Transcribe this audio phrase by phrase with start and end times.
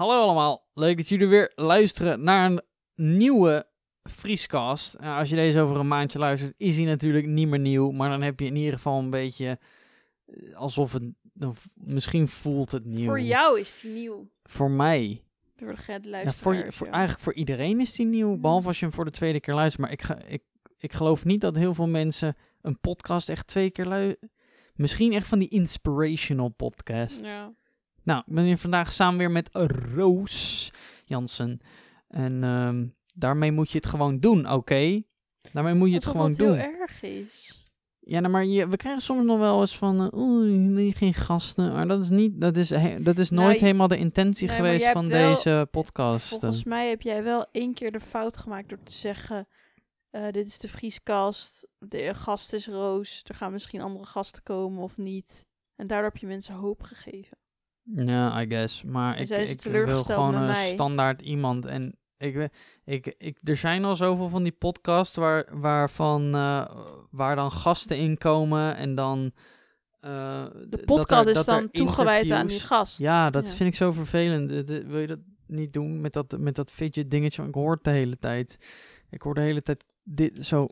[0.00, 2.62] Hallo allemaal, leuk dat jullie weer luisteren naar een
[2.94, 3.66] nieuwe
[4.10, 4.98] Friescast.
[4.98, 7.90] Als je deze over een maandje luistert, is hij natuurlijk niet meer nieuw.
[7.90, 9.58] Maar dan heb je in ieder geval een beetje
[10.26, 11.02] eh, alsof het.
[11.22, 13.04] Dan, misschien voelt het nieuw.
[13.04, 14.30] Voor jou is die nieuw.
[14.42, 15.24] Voor mij.
[15.56, 18.36] Door de Ja, ja, voor, voor, eigenlijk voor iedereen is die nieuw.
[18.36, 19.82] Behalve als je hem voor de tweede keer luistert.
[19.82, 20.42] Maar ik, ga, ik,
[20.78, 24.30] ik geloof niet dat heel veel mensen een podcast echt twee keer luisteren.
[24.74, 27.26] Misschien echt van die inspirational podcast.
[27.26, 27.52] Ja.
[28.10, 29.48] Nou, ik ben hier vandaag samen weer met
[29.94, 30.70] Roos
[31.04, 31.60] Jansen.
[32.08, 35.02] En ehm, daarmee moet je het gewoon doen, oké?
[35.52, 36.56] Daarmee moet je het Alsof gewoon het doen.
[36.58, 37.64] heel erg is.
[38.00, 41.72] Ja, nou, maar je, we krijgen soms nog wel eens van, eh, oeh, geen gasten?
[41.72, 44.56] Maar dat is niet, dat is, he- dat is Nou, nooit helemaal de intentie Nee,
[44.56, 46.28] geweest van wel- deze podcast.
[46.28, 49.48] Volgens mij heb jij wel één keer de fout gemaakt door te zeggen...
[50.10, 54.82] eh, dit is de Vrieskast, de gast is Roos, er gaan misschien andere gasten komen
[54.82, 55.46] of niet.
[55.76, 57.38] En daardoor heb je mensen hoop gegeven.
[57.82, 58.82] Ja, I guess.
[58.82, 59.28] Maar En ik,
[59.64, 60.68] ik wil gewoon een mij?
[60.68, 61.66] standaard iemand.
[61.66, 62.50] En ik,
[62.84, 66.70] ik, ik, er zijn al zoveel van die podcasts waar, waarvan, eh,
[67.10, 69.32] waar dan gasten inkomen en dan...
[70.00, 72.98] eh, De podcast er- is dan toegewijd aan die gast.
[72.98, 74.50] Ja, dat vind ik zo vervelend.
[74.68, 77.42] Wil je dat niet doen met dat, met dat fidget dingetje?
[77.44, 78.56] Ik hoor het de hele tijd.
[79.10, 80.68] Ik hoor de hele tijd dit zo...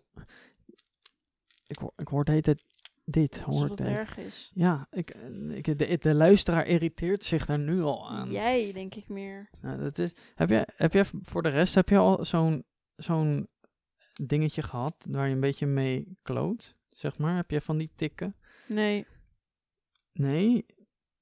[1.67, 2.63] Ik hoor, ik hoor de hele tijd
[3.11, 3.41] dit.
[3.41, 4.51] Hoor Alsof ik het erg is.
[4.55, 5.15] Ja, ik,
[5.51, 8.31] ik, de, de luisteraar irriteert zich daar nu al aan.
[8.31, 9.51] Jij, denk ik meer.
[9.61, 12.65] Nou, dat is, heb, je, heb je voor de rest, heb je al zo'n
[12.97, 13.49] zo'n
[14.23, 17.37] dingetje gehad waar je een beetje mee kloot, zeg maar?
[17.37, 18.37] Heb je van die tikken?
[18.67, 19.07] Nee,
[20.13, 20.67] Nee,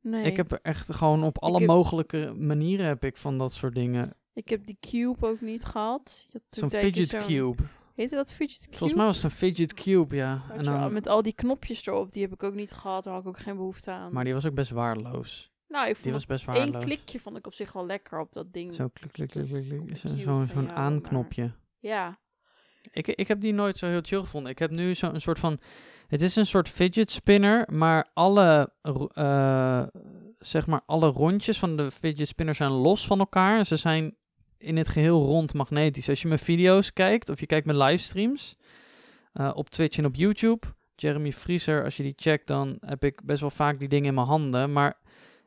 [0.01, 0.25] nee.
[0.25, 3.75] ik heb er echt gewoon op alle heb- mogelijke manieren heb ik van dat soort
[3.75, 4.17] dingen.
[4.33, 6.27] Ik heb die cube ook niet gehad.
[6.51, 7.63] Zo'n fidget cube.
[7.97, 8.77] Heette dat fidget cube?
[8.77, 10.43] Volgens mij was het een fidget cube, ja.
[10.53, 13.05] En dan, Met al die knopjes erop, die heb ik ook niet gehad.
[13.05, 14.13] Daar had ik ook geen behoefte aan.
[14.13, 15.51] maar die was ook best waardeloos.
[15.69, 16.85] nou, ik Die vond was best één waardeloos.
[16.85, 18.75] klikje vond ik op zich wel lekker op dat ding.
[18.75, 19.97] Zo klik, klik, klik, klik.
[19.97, 21.53] Zo- Zo'n zo'n jou, aanknopje.
[21.79, 22.19] Ja,
[22.93, 24.51] Ik, ik heb die nooit zo heel chill gevonden.
[24.53, 25.59] Ik heb nu zo'n soort van.
[26.07, 28.73] Het is een soort fidget spinner, maar alle,
[29.13, 29.83] eh,
[30.39, 33.65] zeg maar, alle rondjes van de fidget spinner zijn los van elkaar.
[33.65, 34.17] Ze zijn
[34.59, 36.09] in het geheel rond magnetisch.
[36.09, 38.57] Als je mijn video's kijkt of je kijkt mijn livestreams
[39.33, 43.21] eh, op Twitch en op YouTube, Jeremy Vriezer, als je die checkt, dan heb ik
[43.25, 44.73] best wel vaak die dingen in mijn handen.
[44.73, 44.99] Maar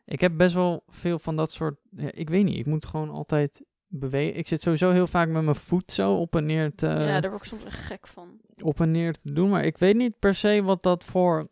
[0.06, 1.80] ik heb best wel veel van dat soort.
[1.90, 4.38] ja, ik weet niet, ik moet gewoon altijd bewegen.
[4.38, 7.30] Ik zit sowieso heel vaak met mijn voet zo op en neer te ja, daar
[7.30, 8.40] word ik soms echt gek van.
[8.62, 9.50] op en neer te doen.
[9.50, 11.50] Maar ik weet niet per se wat dat voor,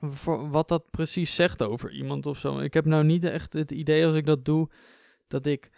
[0.00, 2.58] voor wat dat precies zegt over iemand of zo.
[2.58, 4.68] Ik heb nou niet echt het idee als ik dat doe
[5.26, 5.70] dat ik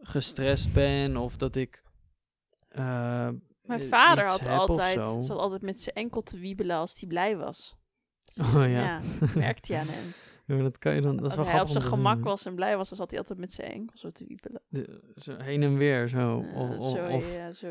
[0.00, 1.82] gestrest ben of dat ik.
[2.68, 3.28] eh,
[3.62, 7.74] Mijn vader had altijd, zat altijd met zijn enkel te wiebelen als hij blij was.
[8.40, 8.66] Oh ja.
[8.66, 9.00] Ja,
[9.34, 10.12] merkte je aan hem.
[10.56, 11.16] Ja, dat kan je dan.
[11.16, 13.18] Dat is als wel hij op zijn gemak was en blij was, dan zat hij
[13.18, 14.62] altijd met zijn enkel zo te wiebelen.
[14.68, 16.44] De- zo heen en weer zo.
[16.46, 17.68] Ja, of, of- ja, zo.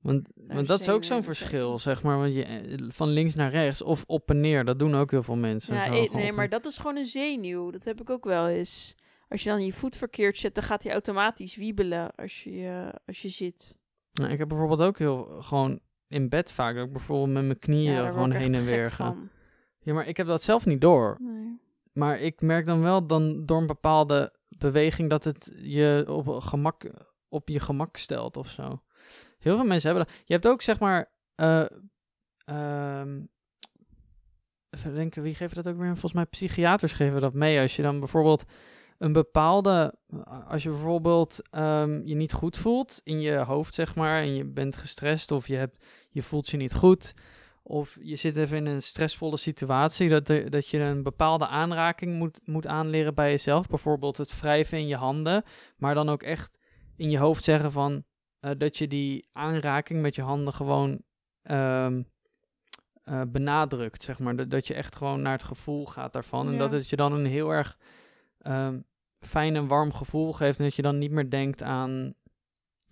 [0.00, 2.18] want, want dat is ook zo'n verschil, zeg maar.
[2.18, 5.22] Want je, eh, van links naar rechts of op en neer, dat doen ook heel
[5.22, 5.74] veel mensen.
[5.74, 7.70] Ja, nee, maar dat is gewoon een zenuw.
[7.70, 8.96] Dat heb ik ook wel eens.
[9.28, 13.00] Als je dan je voet verkeerd zet, dan gaat hij automatisch wiebelen als je, eh,
[13.06, 13.78] als je zit.
[14.12, 17.58] Nou, ik heb bijvoorbeeld ook heel gewoon in bed vaak dat ik bijvoorbeeld met mijn
[17.58, 19.06] knieën ja, gewoon heen en weer ga.
[19.06, 19.28] van.
[19.78, 21.16] Ja, maar ik heb dat zelf niet door.
[21.20, 21.60] Nee.
[21.92, 26.90] Maar ik merk dan wel dan door een bepaalde beweging dat het je op gemak
[27.28, 28.82] op je gemak stelt of zo.
[29.38, 30.22] Heel veel mensen hebben dat.
[30.24, 31.66] Je hebt ook zeg maar eh,
[32.44, 33.22] ehm,
[34.70, 35.86] even denken, wie geeft dat ook weer?
[35.86, 38.44] Volgens mij psychiaters geven dat mee als je dan bijvoorbeeld
[38.98, 39.94] een bepaalde,
[40.48, 44.44] als je bijvoorbeeld ehm, je niet goed voelt in je hoofd, zeg maar, en je
[44.44, 47.14] bent gestrest of je, hebt, je voelt je niet goed,
[47.62, 52.14] of je zit even in een stressvolle situatie, dat, er, dat je een bepaalde aanraking
[52.14, 55.44] moet, moet aanleren bij jezelf, bijvoorbeeld het wrijven in je handen,
[55.76, 56.58] maar dan ook echt
[56.96, 58.04] in je hoofd zeggen van,
[58.40, 61.02] eh, dat je die aanraking met je handen gewoon
[61.42, 62.02] ehm,
[63.04, 64.36] eh, benadrukt, zeg maar.
[64.36, 66.48] Dat, dat je echt gewoon naar het gevoel gaat daarvan.
[66.48, 67.78] En dat het je dan een heel erg
[68.44, 68.78] ehm,
[69.20, 70.58] fijn en warm gevoel geeft.
[70.58, 72.14] En dat je dan niet meer denkt aan,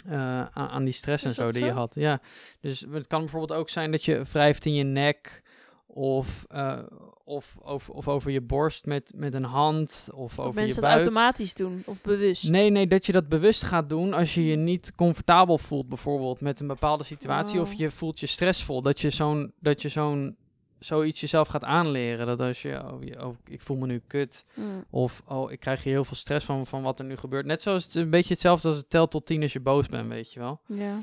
[0.06, 1.94] eh, aan, die stress en zo dat die je had.
[1.94, 2.20] Ja,
[2.60, 5.42] dus het kan bijvoorbeeld ook zijn dat je wrijft in je nek.
[5.94, 6.78] Of, eh,
[7.24, 10.08] of, of, of over je borst met, met een hand.
[10.14, 11.02] Of Dat over je mensen dat buik.
[11.04, 12.50] automatisch doen of bewust.
[12.50, 16.40] Nee, nee, dat je dat bewust gaat doen als je je niet comfortabel voelt, bijvoorbeeld
[16.40, 17.78] met een bepaalde situatie, of Oh.
[17.78, 18.82] je voelt je stressvol.
[18.82, 20.36] Dat je zo'n, dat je zo'n,
[20.84, 22.26] zoiets jezelf gaat aanleren.
[22.26, 24.84] Dat als je, oh, je- oh, ik voel me nu kut, Mm.
[24.90, 27.46] of oh, ik krijg hier heel veel stress van, van wat er nu gebeurt.
[27.46, 30.08] Net zoals het een beetje hetzelfde als het telt tot tien als je boos bent,
[30.08, 30.60] weet je wel.
[30.66, 31.00] Ja.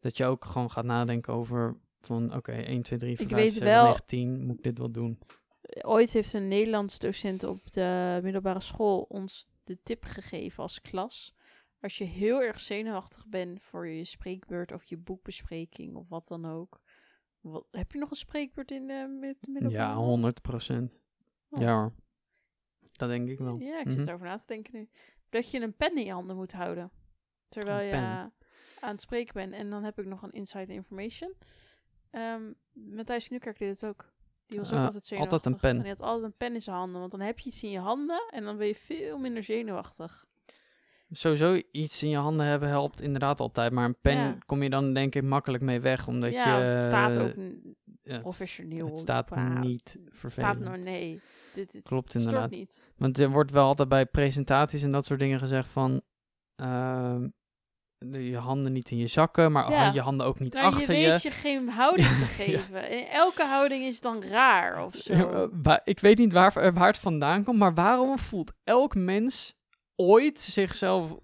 [0.00, 3.42] Dat je ook gewoon gaat nadenken over van, oké, 1, 2, 3, 4, Ik 5,
[3.44, 5.18] weet 6, wel- 9, 10, moet ik dit wel doen?
[5.80, 11.34] Ooit heeft een Nederlands docent op de middelbare school ons de tip gegeven als klas.
[11.80, 16.44] Als je heel erg zenuwachtig bent voor je spreekbeurt of je boekbespreking of wat dan
[16.44, 16.80] ook.
[17.50, 19.82] Wat, heb je nog een spreekbeurt in de mid- middelbare?
[19.82, 21.00] Ja, 100 procent.
[21.50, 21.60] Oh.
[21.62, 21.92] Ja hoor.
[22.92, 23.58] Dat denk ik wel.
[23.58, 24.08] Ja, ik zit Mhm.
[24.08, 24.88] erover na te denken nu.
[25.28, 26.90] Dat je een pen in je handen moet houden.
[27.48, 28.02] Terwijl Een je pen.
[28.80, 29.52] aan het spreken bent.
[29.52, 31.34] En dan heb ik nog een inside information.
[32.10, 34.12] Ehm Matthijs van Nieuwkerk deed het ook.
[34.46, 35.38] Die was ook Eh, altijd zenuwachtig.
[35.38, 35.76] altijd een pen.
[35.76, 37.00] En die had altijd een pen in zijn handen.
[37.00, 40.26] Want dan heb je iets in je handen en dan ben je veel minder zenuwachtig.
[41.10, 43.72] Sowieso iets in je handen hebben helpt inderdaad altijd.
[43.72, 44.38] Maar een pen Ja.
[44.46, 46.08] kom je dan denk ik makkelijk mee weg.
[46.08, 46.64] Omdat ja, je...
[46.64, 48.86] het staat ook n- ja, het- professioneel.
[48.86, 50.60] Het staat niet Het staat vervelend.
[50.60, 51.20] nou, nee.
[51.54, 52.50] Dit, dit Klopt inderdaad.
[52.50, 52.84] niet.
[52.96, 56.02] Want er wordt wel altijd bij presentaties en dat soort dingen gezegd van...
[56.56, 57.28] ehm,
[57.98, 59.92] je handen niet in je zakken, maar Ja.
[59.92, 62.88] je handen ook niet Nou, je achter weet je geen houding te geven.
[62.90, 65.48] En elke houding is dan raar of zo.
[65.62, 69.54] Wa- ik weet niet waar, eh, waar het vandaan komt, maar waarom voelt elk mens
[69.96, 71.16] ooit zichzelf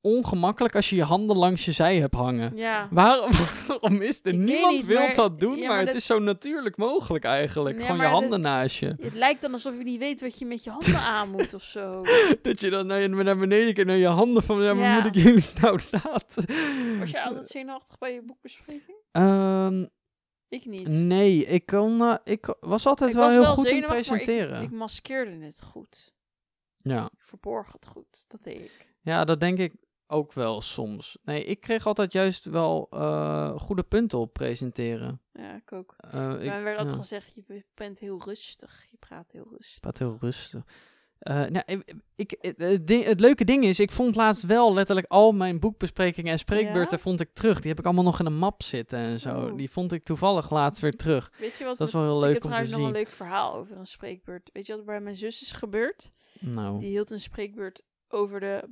[0.00, 2.56] ongemakkelijk als je je handen langs je zij hebt hangen?
[2.56, 2.88] Ja.
[2.90, 3.30] Waarom,
[3.68, 5.94] waarom is er Ik niemand niet, wil maar- dat doen, ja, maar, maar het dat-
[5.96, 7.78] is zo natuurlijk mogelijk eigenlijk.
[7.78, 8.94] Ja, Gewoon je handen dat- naast je.
[9.00, 11.62] Het lijkt dan alsof je niet weet wat je met je handen aan moet of
[11.62, 12.00] zo.
[12.42, 15.16] Dat je dan naar, je- naar beneden kijkt, naar je handen van, ja, maar moet
[15.16, 16.44] ik jullie nou laten?
[16.98, 18.96] Was je altijd zenuwachtig bij je boekbespreking?
[19.12, 19.84] Ehm,
[20.48, 20.88] Ik niet.
[20.88, 24.62] nee, ik, kon, eh, ik was altijd ik wel was heel wel goed in presenteren.
[24.62, 26.12] Ik, ik maskeerde het goed.
[26.82, 27.04] Ja.
[27.04, 28.24] Ik verborg het goed.
[28.28, 28.86] Dat deed ik.
[29.00, 29.74] ja, dat denk ik
[30.06, 31.18] ook wel soms.
[31.22, 35.20] Nee, ik kreeg altijd juist wel eh, goede punten op presenteren.
[35.32, 35.94] Ja, ik ook.
[35.98, 37.02] Eh, ik, Maar werd altijd ja.
[37.02, 38.84] gezegd, je bent heel rustig.
[38.90, 39.80] Je praat heel rustig.
[39.80, 40.64] Praat heel rustig.
[41.18, 44.72] Eh, nou, ik, ik, het, het ding- het leuke ding is, ik vond laatst wel
[44.74, 47.02] letterlijk al mijn boekbesprekingen en spreekbeurten Ja?
[47.02, 47.60] vond ik terug.
[47.60, 49.46] Die heb ik allemaal nog in een map zitten en zo.
[49.46, 49.56] Oh.
[49.56, 51.32] Die vond ik toevallig laatst weer terug.
[51.38, 51.78] Weet je wat?
[51.78, 52.88] Dat is wel heel ik leuk heb om te trouwens nog zien.
[52.88, 54.50] een leuk verhaal over een spreekbeurt.
[54.52, 56.12] Weet je wat er bij mijn zus is gebeurd?
[56.40, 58.68] Nou, Die hield een spreekbeurt over de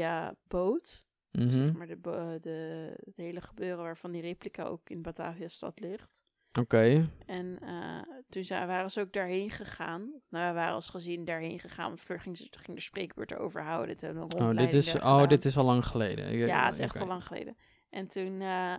[0.00, 1.06] Batavia-boot.
[1.32, 1.50] mhm.
[1.50, 6.22] Zeg maar de, bo- de, het hele gebeuren waarvan die replica ook in Batavia-stad ligt.
[6.58, 7.10] oké.
[7.26, 10.00] En eh, toen zijn, waren ze ook daarheen gegaan.
[10.28, 11.86] Nou, we waren als gezin daarheen gegaan.
[11.86, 12.38] Want Fleur ging,
[12.74, 13.96] de spreekbeurt over houden.
[13.96, 16.36] Toen een Oh, dit is, oh, dit is al lang geleden.
[16.36, 17.56] Ja, het is echt al lang geleden.
[17.90, 18.76] En toen, eh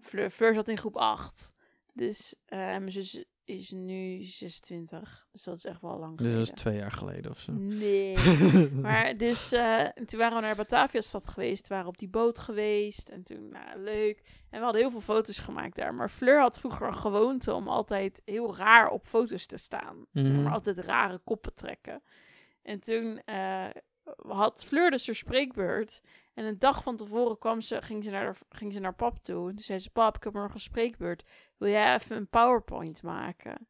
[0.00, 1.54] Fleur, Fleur zat in groep 8.
[1.94, 5.26] Dus, eh, mijn zus is nu 26.
[5.32, 6.54] Dus dat is echt wel lang Dus dat geleden.
[6.54, 7.52] is twee jaar geleden of zo.
[7.52, 8.16] Nee.
[8.82, 11.68] maar dus, eh, toen waren we naar Batavia-stad geweest.
[11.68, 13.08] We waren op die boot geweest.
[13.08, 14.18] En toen, nou, leuk.
[14.50, 15.94] En we hadden heel veel foto's gemaakt daar.
[15.94, 20.06] Maar Fleur had vroeger een gewoonte om altijd heel raar op foto's te staan.
[20.12, 20.42] Zeg Mhm.
[20.42, 22.02] maar altijd rare koppen trekken.
[22.62, 23.68] En toen eh,
[24.28, 26.02] had Fleur dus haar spreekbeurt.
[26.34, 29.48] En een dag van tevoren kwam ze, ging, ze naar, ging ze naar pap toe.
[29.48, 31.22] En toen zei ze, pap, ik heb nog een spreekbeurt.
[31.62, 33.68] Wil jij even een PowerPoint maken?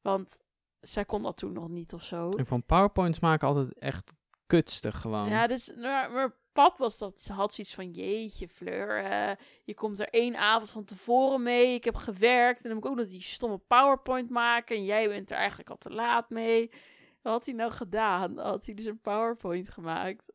[0.00, 0.38] Want
[0.80, 2.28] zij kon dat toen nog niet of zo.
[2.28, 4.12] Ik vond PowerPoints maken altijd echt
[4.46, 5.28] kutstig gewoon.
[5.28, 9.04] Ja, dus, maar, maar pap was dat, ze had zoiets van, jeetje Fleur,
[9.64, 12.90] je komt er één avond van tevoren mee, ik heb gewerkt en dan moet ik
[12.90, 16.70] ook nog die stomme PowerPoint maken en jij bent er eigenlijk al te laat mee.
[17.22, 18.38] Wat had hij nou gedaan?
[18.38, 20.32] Had hij dus een PowerPoint gemaakt?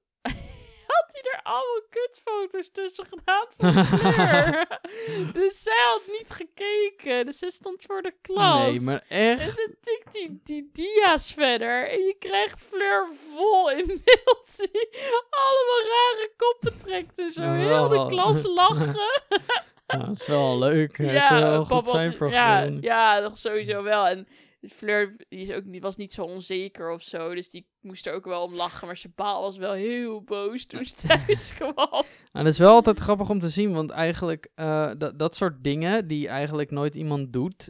[1.07, 4.68] Had hij er allemaal kutfoto's tussen gedaan van Fleur?
[5.42, 8.62] dus zij had niet gekeken, dus ze stond voor de klas.
[8.62, 9.54] nee, maar En echt.
[9.56, 11.89] ze tikt die, die dia's verder.
[11.89, 14.56] En je krijgt Fleur vol in beeld.
[14.71, 14.89] Die
[15.30, 17.51] allemaal rare koppen trekt en zo.
[17.51, 18.95] Heel de klas lachen.
[19.87, 20.97] Dat is wel leuk.
[20.97, 24.07] Ja, het zou wel papa goed zijn voor ja, gewoon- ja, dat sowieso wel.
[24.07, 24.28] En
[24.69, 27.36] Fleur die is ook, was niet zo onzeker of zo.
[27.36, 28.88] Dus die moest er ook wel om lachen.
[28.88, 31.74] Maar zijn baal was wel heel boos toen ze thuis kwam.
[31.78, 35.64] Nou, dat is wel altijd grappig om te zien, want eigenlijk eh, dat, dat soort
[35.64, 37.69] dingen die eigenlijk nooit iemand doet,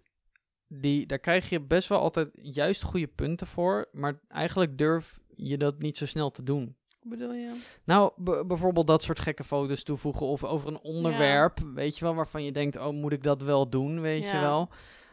[0.67, 5.57] die, daar krijg je best wel altijd juist goede punten voor, maar eigenlijk durf je
[5.57, 6.75] dat niet zo snel te doen.
[7.01, 7.61] Bedoel je?
[7.83, 8.11] Nou,
[8.45, 12.51] bijvoorbeeld dat soort gekke foto's toevoegen of over een onderwerp, weet je wel, waarvan je
[12.51, 14.69] denkt, oh, moet ik dat wel doen, weet je wel.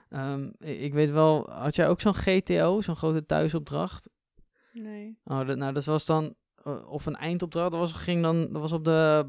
[0.08, 4.08] Ehm, ik weet wel, had jij ook zo'n GTO, zo'n grote thuisopdracht?
[4.72, 5.18] Nee.
[5.24, 6.34] Oh, dat, nou, dat was dan,
[6.64, 9.26] eh, of een eindopdracht, dat was, ging dan, dat was op de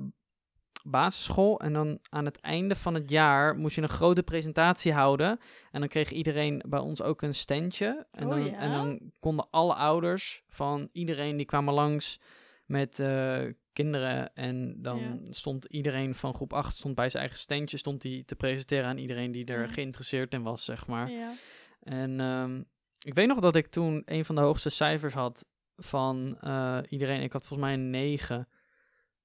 [0.84, 1.60] basisschool.
[1.60, 5.40] En dan aan het einde van het jaar moest je een grote presentatie houden.
[5.72, 8.06] En dan kreeg iedereen bij ons ook een standje.
[8.12, 8.58] En, Oh, dan, ja?
[8.58, 12.20] en dan konden alle ouders van iedereen, die kwamen langs
[12.66, 13.44] met eh,
[13.76, 14.34] kinderen.
[14.34, 15.18] En dan Ja.
[15.30, 18.98] stond iedereen van groep 8 stond bij zijn eigen standje, stond die te presenteren aan
[18.98, 19.68] iedereen die er Ja.
[19.68, 21.10] geïnteresseerd in was, zeg maar.
[21.12, 21.34] Ja.
[21.80, 22.62] En ehm,
[23.06, 27.22] ik weet nog dat ik toen een van de hoogste cijfers had van eh, iedereen.
[27.22, 28.48] Ik had volgens mij een 9.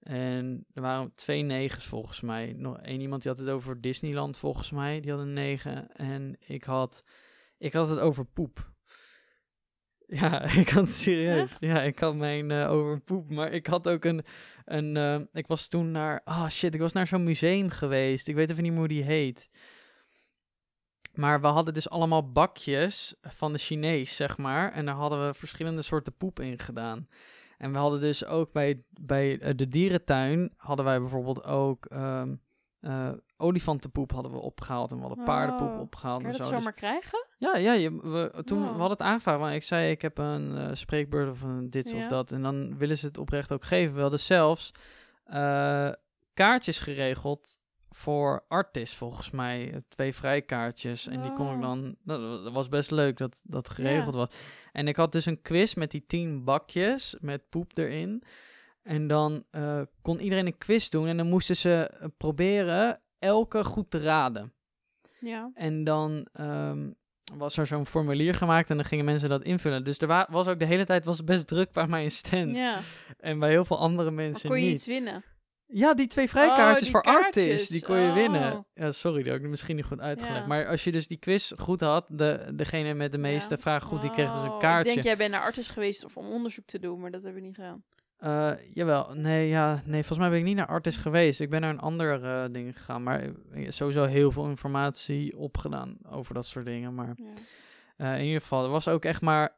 [0.00, 2.52] En er waren twee negens volgens mij.
[2.56, 5.00] Nog één iemand die had het over Disneyland volgens mij.
[5.00, 5.92] Die had een 9.
[5.92, 7.04] En ik had,
[7.58, 8.69] ik had het over poep.
[10.10, 11.40] Ja, ik had serieus.
[11.40, 11.56] Echt?
[11.60, 13.30] Ja, ik had mijn eh, over poep.
[13.30, 14.24] Maar ik had ook een.
[14.64, 16.20] een eh, ik was toen naar.
[16.24, 18.28] Ah shit, ik was naar zo'n museum geweest.
[18.28, 19.50] Ik weet even niet meer hoe die heet.
[21.14, 24.72] Maar we hadden dus allemaal bakjes van de Chinees, zeg maar.
[24.72, 27.08] En daar hadden we verschillende soorten poep in gedaan.
[27.58, 30.52] En we hadden dus ook bij, bij eh, de dierentuin.
[30.56, 31.84] hadden wij bijvoorbeeld ook.
[31.86, 32.34] ehm,
[32.80, 34.90] eh, olifantenpoep hadden we opgehaald.
[34.90, 36.22] En we hadden paardenpoep Oh, opgehaald.
[36.22, 36.54] Kan je en dat zo.
[36.54, 37.26] Dus- zomaar krijgen?
[37.38, 38.66] ja, ja je, we, toen Wow.
[38.66, 41.94] we hadden het aangevraagd, want ik zei ik heb een eh, spreekbeurt of een dit
[41.94, 42.32] of dat.
[42.32, 43.94] En dan willen ze het oprecht ook geven.
[43.94, 44.72] We hadden zelfs
[45.24, 45.90] eh,
[46.34, 47.58] kaartjes geregeld
[47.90, 49.82] voor Artis, volgens mij.
[49.88, 51.06] Twee vrijkaartjes.
[51.06, 51.60] En die kon ik Oh.
[51.60, 51.96] dan...
[52.04, 54.28] nou, dat was best leuk dat dat geregeld was.
[54.72, 58.22] En ik had dus een quiz met die tien bakjes met poep erin.
[58.90, 63.64] En dan eh, kon iedereen een quiz doen en dan moesten ze eh, proberen elke
[63.64, 64.52] goed te raden.
[65.20, 65.50] Ja.
[65.54, 66.90] En dan ehm,
[67.34, 69.84] was er zo'n formulier gemaakt en dan gingen mensen dat invullen.
[69.84, 72.56] Dus er wa- was ook de hele tijd was het best druk bij mijn stand.
[72.56, 72.78] ja.
[73.18, 74.74] En bij heel veel andere Maar mensen kon je niet.
[74.74, 75.24] iets winnen?
[75.66, 77.68] Ja, die twee vrijkaartjes Oh, voor kaartjes.
[77.68, 78.14] Die kon je Oh.
[78.14, 78.66] winnen.
[78.74, 80.38] Ja, sorry, dat heb ik misschien niet goed uitgelegd.
[80.40, 80.46] Ja.
[80.46, 83.60] Maar als je dus die quiz goed had, de, degene met de meeste Ja.
[83.60, 84.88] vragen goed, die kreeg dus Oh, een kaartje.
[84.88, 87.40] Ik denk, jij bent naar artis geweest of om onderzoek te doen, maar dat hebben
[87.40, 87.84] we niet gedaan.
[88.20, 91.40] Eh, jawel, nee, ja, nee, volgens mij ben ik niet naar Artis geweest.
[91.40, 93.22] Ik ben naar een ander eh, ding gegaan, maar
[93.52, 96.94] eh, sowieso heel veel informatie opgedaan over dat soort dingen.
[96.94, 97.14] Maar
[97.96, 98.14] Ja.
[98.16, 99.56] In ieder geval, er was ook echt maar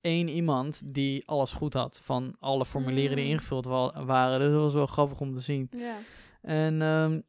[0.00, 3.30] één iemand die alles goed had van alle formulieren die Mm.
[3.30, 4.38] ingevuld wa- waren.
[4.38, 5.68] Dus dat was wel grappig om te zien.
[5.76, 5.96] ja.
[6.42, 7.20] En ehm,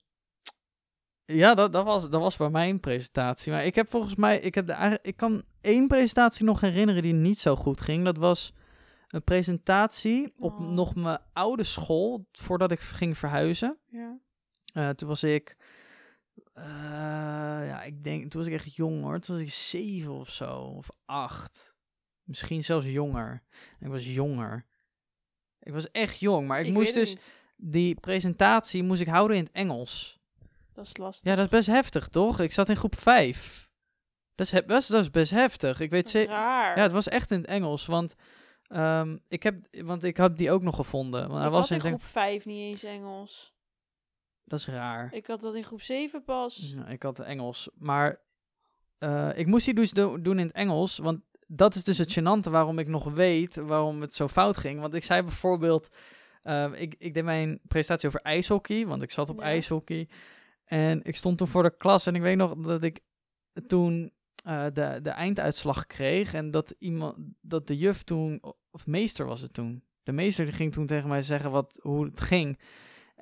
[1.25, 3.51] ja, dat, dat, was, dat was bij mijn presentatie.
[3.51, 7.13] Maar ik heb volgens mij, ik, heb de, ik kan één presentatie nog herinneren die
[7.13, 8.05] niet zo goed ging.
[8.05, 8.53] Dat was
[9.11, 10.67] een presentatie op Oh.
[10.67, 13.77] nog mijn oude school, voordat ik ging verhuizen.
[13.87, 14.19] Ja.
[14.73, 15.57] Eh, toen was ik,
[16.53, 16.63] eh,
[17.67, 19.19] ja, ik denk, toen was ik echt jong hoor.
[19.19, 21.75] Toen was ik zeven of zo, of acht.
[22.23, 23.43] Misschien zelfs jonger.
[23.79, 24.65] Ik was jonger.
[25.59, 27.37] Ik was echt jong, maar ik, moest dus, niet.
[27.55, 30.19] die presentatie moest ik houden in het Engels.
[30.73, 31.25] Dat is lastig.
[31.29, 32.39] Ja, dat is best heftig, toch?
[32.39, 33.69] Ik zat in groep vijf.
[34.35, 35.79] Dat is, best, dat is best heftig.
[35.79, 36.33] Ik weet zeker.
[36.33, 38.15] Ja, het was echt in het Engels, want
[38.71, 41.21] ehm, ik heb, want ik had die ook nog gevonden.
[41.21, 43.53] Want hij ik was had in groep 5 niet eens Engels.
[44.43, 45.13] Dat is raar.
[45.13, 46.73] Ik had dat in groep 7 pas.
[46.75, 47.69] Ja, ik had Engels.
[47.75, 48.21] Maar
[48.97, 50.97] eh, ik moest die dus do- doen in het Engels.
[50.97, 54.79] Want dat is dus het gênante waarom ik nog weet waarom het zo fout ging.
[54.79, 55.89] Want ik zei bijvoorbeeld...
[56.43, 59.43] eh, ik, ik deed mijn presentatie over ijshockey, want ik zat op Ja.
[59.43, 60.09] ijshockey.
[60.65, 62.99] En ik stond toen voor de klas en ik weet nog dat ik
[63.67, 64.11] toen
[64.41, 66.33] eh, de, de einduitslag kreeg.
[66.33, 69.83] En dat, iemand, dat de juf toen, of meester was het toen.
[70.03, 72.59] De meester die ging toen tegen mij zeggen wat, hoe het ging.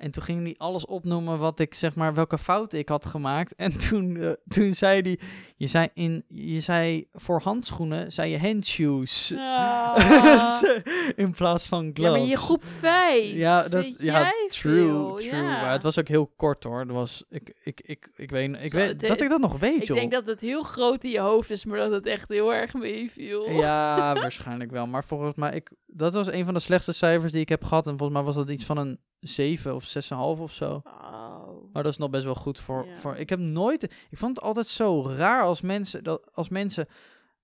[0.00, 3.54] En toen ging hij alles opnoemen wat ik, zeg maar, welke fouten ik had gemaakt.
[3.54, 5.18] En toen, eh, toen zei hij,
[5.56, 9.34] je zei, in, je zei voor handschoenen, zei je handshoes.
[9.36, 10.62] Ah.
[11.16, 12.18] in plaats van ja, gloves.
[12.18, 13.32] maar je groep 5.
[13.34, 15.30] Ja, dat, Weet ja jij true, veel, true.
[15.30, 15.42] ja.
[15.42, 16.86] Maar het was ook heel kort hoor.
[16.86, 19.80] Dat was, ik, ik, ik, ik weet, ik Zo, weet dat ik dat nog weet,
[19.80, 19.96] Ik joh.
[19.96, 22.74] denk dat het heel groot in je hoofd is, maar dat het echt heel erg
[22.74, 23.50] meeviel.
[23.50, 24.86] Ja, waarschijnlijk wel.
[24.86, 27.86] Maar volgens mij, ik, dat was een van de slechtste cijfers die ik heb gehad.
[27.86, 30.82] En volgens mij was dat iets van een 7 of 6,5 of zo.
[30.84, 31.72] Oh.
[31.72, 32.94] Maar dat is nog best wel goed voor, Ja.
[32.94, 33.16] voor.
[33.16, 33.82] Ik heb nooit.
[33.82, 36.86] Ik vond het altijd zo raar als mensen, dat, als mensen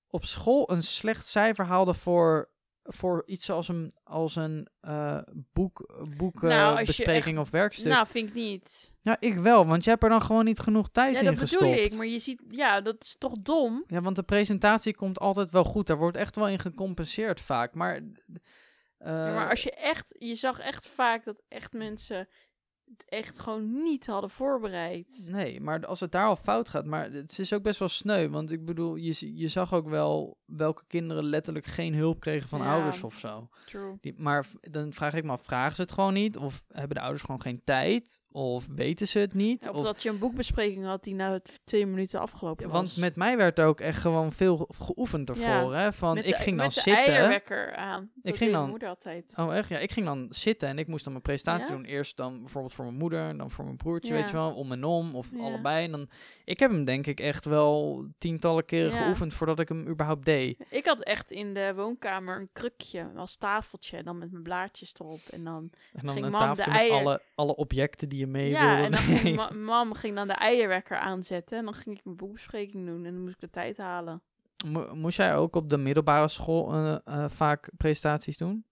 [0.08, 2.50] op school een slecht cijfer haalden voor,
[2.82, 5.18] voor iets als een, als een eh,
[5.52, 7.92] boek, boek eh, Nou, of werkstuk.
[7.92, 8.92] Nou, vind ik niet.
[9.00, 11.38] ja, ik wel, want je hebt er dan gewoon niet genoeg tijd Ja, in dat
[11.38, 11.64] gestopt.
[11.64, 11.94] bedoel ik.
[11.96, 13.84] Maar je ziet, ja, dat is toch dom?
[13.86, 15.86] Ja, want de presentatie komt altijd wel goed.
[15.86, 17.74] Daar wordt echt wel in gecompenseerd vaak.
[17.74, 18.00] Maar,
[18.98, 22.28] eh, Ja, maar als je echt, je zag echt vaak dat echt mensen
[23.08, 25.26] echt gewoon niet hadden voorbereid.
[25.30, 28.28] Nee, maar als het daar al fout gaat, maar het is ook best wel sneu.
[28.28, 32.60] Want ik bedoel, je, je zag ook wel welke kinderen letterlijk geen hulp kregen van
[32.60, 32.72] Ja.
[32.72, 33.48] ouders of zo.
[33.64, 33.98] True.
[34.00, 36.36] Die, maar dan vraag ik me af, vragen ze het gewoon niet?
[36.36, 38.22] Of hebben de ouders gewoon geen tijd?
[38.30, 39.68] Of weten ze het niet?
[39.68, 42.80] Of, dat je een boekbespreking had die na twee minuten afgelopen Ja, was.
[42.82, 45.74] want met mij werd er ook echt gewoon veel ge- geoefend ervoor.
[45.74, 45.92] Hè?
[45.92, 47.04] Van, ik ging dan met de zitten.
[47.14, 48.10] eierwekker aan.
[48.14, 49.32] Dat ging dan- moeder altijd.
[49.36, 49.68] Oh, echt?
[49.68, 51.84] Ja, ik ging dan zitten en ik moest dan mijn presentatie doen.
[51.84, 54.20] Eerst dan bijvoorbeeld voor mijn moeder, en dan voor mijn broertje, Ja.
[54.20, 55.38] weet je wel, om en om, of Ja.
[55.42, 55.84] allebei.
[55.84, 56.08] En dan,
[56.44, 59.02] ik heb hem denk ik echt wel tientallen keren Ja.
[59.02, 60.64] geoefend voordat ik hem überhaupt deed.
[60.70, 64.02] Ik had echt in de woonkamer een krukje als tafeltje.
[64.02, 65.20] Dan met mijn blaadjes erop.
[65.30, 68.26] En dan, En dan Ging een mam tafeltje de met alle, alle objecten die je
[68.26, 71.58] mee ja, wilde en dan ma- mam ging dan de eierwekker aanzetten.
[71.58, 73.04] En dan ging ik mijn boekbespreking doen.
[73.04, 74.22] En dan moest ik de tijd halen.
[74.66, 78.64] Mo- Moest jij ook op de middelbare school eh, eh, vaak presentaties doen?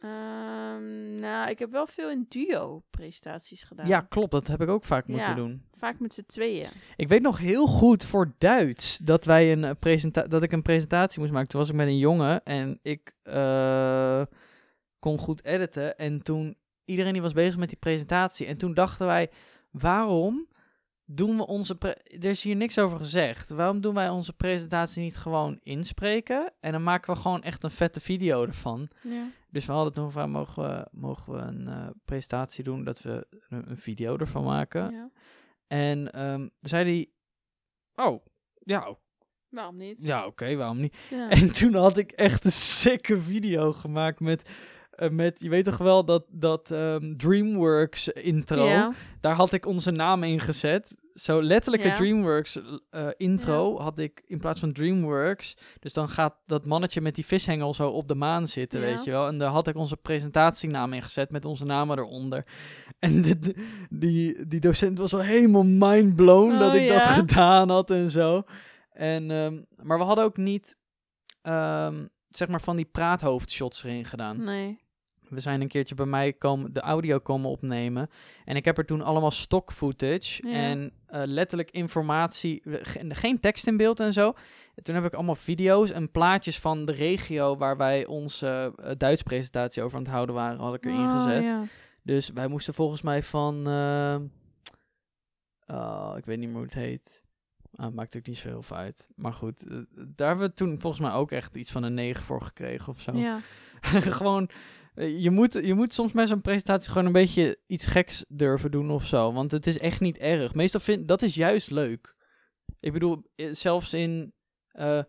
[0.00, 3.86] Ehm, nou, ik heb wel veel in duo-presentaties gedaan.
[3.86, 4.30] Ja, klopt.
[4.30, 5.34] Dat heb ik ook vaak moeten Ja.
[5.34, 5.62] doen.
[5.72, 6.68] Vaak met z'n tweeën.
[6.96, 10.62] Ik weet nog heel goed voor Duits dat, wij een, eh, presenta dat ik een
[10.62, 11.48] presentatie moest maken.
[11.48, 14.22] Toen was ik met een jongen en ik eh,
[14.98, 15.96] kon goed editen.
[15.98, 18.46] En toen, iedereen die was bezig met die presentatie.
[18.46, 19.30] En toen dachten wij,
[19.70, 20.48] waarom
[21.04, 21.76] doen we onze...
[22.04, 23.50] er is hier niks over gezegd.
[23.50, 26.52] Waarom doen wij onze presentatie niet gewoon inspreken?
[26.60, 28.88] En dan maken we gewoon echt een vette video ervan.
[29.02, 29.26] Ja.
[29.50, 33.26] Dus we hadden toen gevraagd, mogen we, mogen we een eh, presentatie doen dat we
[33.48, 34.90] een, een video ervan maken?
[34.90, 35.10] ja.
[35.66, 37.10] En ehm, toen zei hij,
[38.06, 38.24] oh,
[38.64, 38.96] ja,
[39.48, 40.02] Waarom niet?
[40.02, 40.96] ja oké, waarom niet?
[41.10, 41.30] Ja.
[41.40, 44.50] En toen had ik echt een sikke video gemaakt met,
[44.90, 48.64] eh, met je weet toch wel, dat, dat ehm, DreamWorks intro.
[48.64, 48.92] Ja.
[49.20, 50.94] Daar had ik onze naam in gezet.
[51.20, 51.94] Zo letterlijke Ja.
[51.94, 52.58] DreamWorks
[52.90, 55.56] eh, intro had ik in plaats van DreamWorks.
[55.78, 58.86] Dus dan gaat dat mannetje met die vishengel zo op de maan zitten, Ja.
[58.86, 59.26] weet je wel.
[59.26, 62.44] En daar had ik onze presentatienaam in gezet met onze namen eronder.
[62.98, 67.68] En de, de- die, die docent was al helemaal mindblown dat Oh, ik dat gedaan
[67.70, 68.42] had en zo.
[68.92, 70.76] En, ehm, maar we hadden ook niet,
[71.42, 74.44] ehm, zeg maar, van die praathoofdshots erin gedaan.
[74.44, 74.78] Nee.
[75.30, 78.10] We zijn een keertje bij mij komen, de audio komen opnemen.
[78.44, 80.54] En ik heb er toen allemaal stock footage Ja.
[80.54, 84.32] en eh, letterlijk informatie, ge- geen tekst in beeld en zo.
[84.74, 88.92] En toen heb ik allemaal video's en plaatjes van de regio waar wij onze eh,
[88.96, 91.42] Duits presentatie over aan het houden waren, had ik erin Oh, gezet.
[91.42, 91.62] ja.
[92.02, 94.16] Dus wij moesten volgens mij van, eh,
[95.66, 97.24] oh, ik weet niet meer hoe het heet.
[97.74, 99.08] Ah, maakt ook niet zo heel veel uit.
[99.16, 99.76] Maar goed, eh,
[100.16, 103.00] daar hebben we toen volgens mij ook echt iets van een 9 voor gekregen of
[103.00, 103.16] zo.
[103.16, 103.38] Ja.
[104.20, 104.48] gewoon,
[104.94, 108.90] je moet, je moet soms bij zo'n presentatie gewoon een beetje iets geks durven doen
[108.90, 109.32] of zo.
[109.32, 110.54] Want het is echt niet erg.
[110.54, 112.14] Meestal vind dat is juist leuk.
[112.80, 114.32] Ik bedoel, eh, zelfs in,
[114.68, 115.02] eh,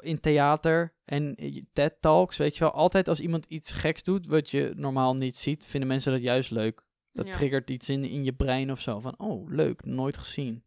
[0.00, 2.72] in theater en eh, TED-talks, weet je wel.
[2.72, 6.50] Altijd als iemand iets geks doet wat je normaal niet ziet, vinden mensen dat juist
[6.50, 6.86] leuk.
[7.12, 7.32] Dat Ja.
[7.32, 9.00] triggert iets in, in je brein of zo.
[9.00, 10.62] Van, oh, leuk, nooit gezien.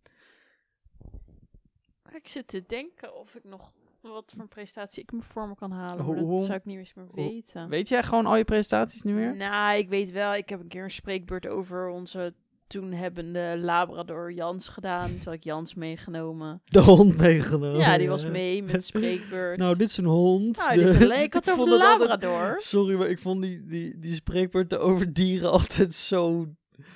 [2.13, 5.55] Ik zit te denken of ik nog wat voor een presentatie ik me voor me
[5.55, 6.05] kan halen.
[6.05, 7.70] Hoe- dat zou ik niet eens meer weten.
[7.70, 9.36] Weet jij gewoon al je presentaties nu weer?
[9.36, 10.34] Nou, ik weet wel.
[10.34, 12.34] Ik heb een keer een spreekbeurt over onze
[12.67, 15.08] toen hebbende Labrador Jans gedaan.
[15.10, 16.62] Toen had ik Jans meegenomen.
[16.65, 17.80] De hond meegenomen.
[17.80, 19.58] ja, die was mee met spreekbeurt.
[19.58, 20.58] Nou, dit is een hond.
[20.58, 21.23] Nou, die is.
[21.23, 22.60] Ik had over de altijd- Labrador.
[22.60, 26.47] Sorry, maar ik vond die, die, die spreekwoorden over dieren altijd zo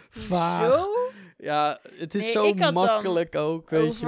[0.09, 0.73] vaag.
[0.73, 0.87] Zo?
[1.37, 4.05] Ja, het is Nee, zo makkelijk ook, weet je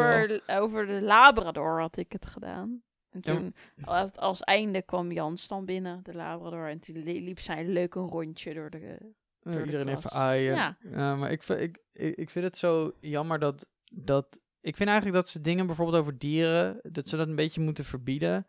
[0.48, 0.62] wel.
[0.62, 2.82] Over de Labrador had ik het gedaan.
[3.26, 6.68] En toen, als, als einde kwam Jans dan binnen, de Labrador.
[6.68, 8.98] En toen li- liep zij leuk een rondje door de...
[9.40, 10.06] Door de iedereen klas.
[10.06, 10.78] even aaien.
[10.92, 11.16] Ja.
[11.16, 11.78] Maar ik, vind- ik,
[12.16, 14.40] ik, vind het zo jammer dat, dat...
[14.62, 16.80] Ik vind eigenlijk dat ze dingen bijvoorbeeld over dieren...
[16.92, 18.46] dat ze dat een beetje moeten verbieden.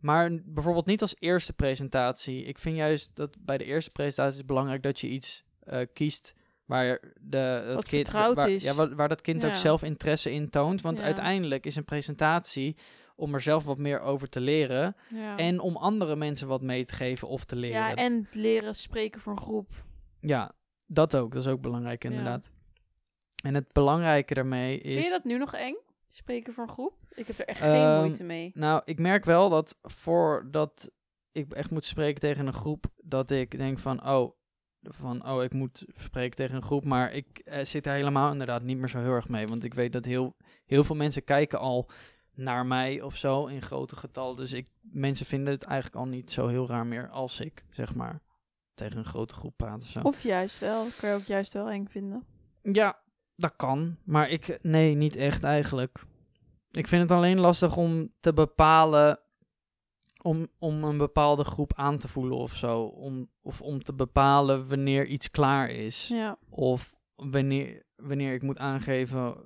[0.00, 2.44] Maar bijvoorbeeld niet als eerste presentatie.
[2.44, 6.34] Ik vind juist dat bij de eerste presentatie is belangrijk dat je iets eh, kiest...
[6.64, 8.64] waar, de, het Wat kind, vertrouwd waar, is.
[8.64, 10.80] Ja, waar, waar dat kind ook zelf interesse in toont.
[10.80, 11.04] Want Ja.
[11.04, 12.76] uiteindelijk is een presentatie
[13.16, 14.96] om er zelf wat meer over te leren...
[15.08, 15.36] Ja.
[15.36, 17.76] en om andere mensen wat mee te geven of te leren.
[17.80, 19.84] ja, en leren spreken voor een groep.
[20.20, 20.52] Ja,
[20.86, 21.32] dat ook.
[21.32, 22.08] Dat is ook belangrijk Ja.
[22.10, 22.50] inderdaad.
[23.44, 24.92] En het belangrijke daarmee is...
[24.92, 25.76] Vind je dat nu nog eng?
[26.08, 26.94] Spreken voor een groep?
[27.14, 28.50] Ik heb er echt Ehm, geen moeite mee.
[28.54, 30.90] Nou, ik merk wel dat voordat
[31.32, 34.32] ik echt moet spreken tegen een groep, dat ik denk van, oh,
[34.82, 38.62] van, oh, ik moet spreken tegen een groep, maar ik eh, zit er helemaal inderdaad
[38.62, 41.58] niet meer zo heel erg mee, want ik weet dat heel, heel veel mensen kijken
[41.58, 41.88] al
[42.36, 46.30] naar mij of zo in grote getallen, dus ik, mensen vinden het eigenlijk al niet
[46.30, 48.20] zo heel raar meer als ik, zeg maar,
[48.74, 50.00] tegen een grote groep praat of zo.
[50.00, 50.84] Of juist wel.
[50.84, 52.24] Dat kan je ook juist wel eng vinden.
[52.62, 52.98] Ja,
[53.36, 53.96] dat kan.
[54.04, 55.98] Maar ik, nee, niet echt eigenlijk.
[56.70, 59.18] Ik vind het alleen lastig om te bepalen,
[60.22, 62.82] om, om een bepaalde groep aan te voelen of zo.
[62.82, 66.08] Om, of om te bepalen wanneer iets klaar is.
[66.08, 66.38] Ja.
[66.48, 69.36] Of wanneer, wanneer ik moet aangeven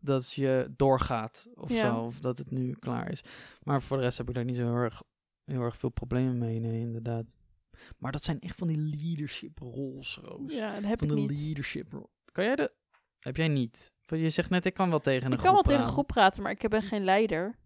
[0.00, 1.80] dat je doorgaat of Ja.
[1.94, 2.00] zo.
[2.00, 3.20] Of dat het nu klaar is.
[3.62, 5.02] Maar voor de rest heb ik daar niet zo heel erg,
[5.44, 7.36] heel erg veel problemen mee, nee, inderdaad.
[7.98, 11.20] Maar dat zijn echt van die leadership roles, Roos ja, dat heb van ik de
[11.20, 11.42] niet.
[11.42, 12.08] leadership role.
[12.32, 12.72] Kan jij de...
[13.20, 13.92] Heb jij niet?
[14.06, 15.86] Want je zegt net, ik kan wel tegen een Ik kan wel groep tegen een
[15.86, 15.92] praten.
[15.92, 17.58] groep praten, maar ik ben geen leider.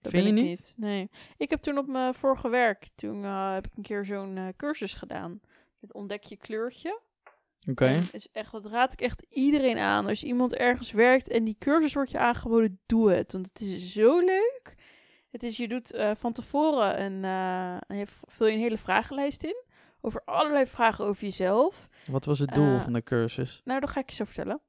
[0.00, 0.74] Dat Vind ben je ik niet?
[0.76, 1.10] Nee.
[1.36, 4.48] Ik heb toen op mijn vorige werk, toen eh, heb ik een keer zo'n eh,
[4.56, 5.40] cursus gedaan.
[5.80, 7.00] Het ontdek je kleurtje.
[7.66, 8.02] Oké.
[8.12, 10.06] Is echt, dat raad ik echt iedereen aan.
[10.06, 13.32] Als iemand ergens werkt en die cursus wordt je aangeboden, doe het.
[13.32, 14.74] Want het is zo leuk.
[15.30, 19.56] Het is, je doet eh, van tevoren een, v- vul je een hele vragenlijst in.
[20.00, 21.88] Over allerlei vragen over jezelf.
[22.10, 23.60] Wat was het doel Eh, van de cursus?
[23.64, 24.60] Nou, dat ga ik je zo vertellen.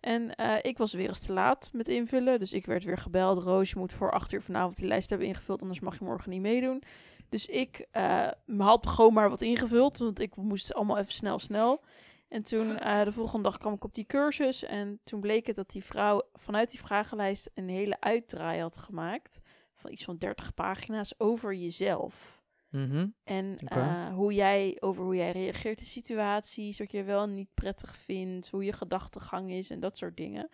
[0.00, 0.30] En
[0.62, 2.38] ik was weer eens te laat met invullen.
[2.38, 3.38] Dus ik werd weer gebeld.
[3.42, 5.60] Roos, je moet voor acht uur vanavond die lijst hebben ingevuld.
[5.62, 6.82] Anders mag je morgen niet meedoen.
[7.28, 7.86] Dus ik
[8.58, 11.82] had gewoon maar wat ingevuld, want ik moest allemaal even snel, snel.
[12.34, 14.64] En toen, eh, de volgende dag kwam ik op die cursus.
[14.64, 19.40] En toen bleek het dat die vrouw vanuit die vragenlijst een hele uitdraai had gemaakt.
[19.74, 22.42] Van iets van 30 pagina's over jezelf.
[22.70, 23.06] Mhm.
[23.24, 27.96] En eh, hoe jij, over hoe jij reageert in situaties, wat je wel niet prettig
[27.96, 30.48] vindt, hoe je gedachtegang is en dat soort dingen.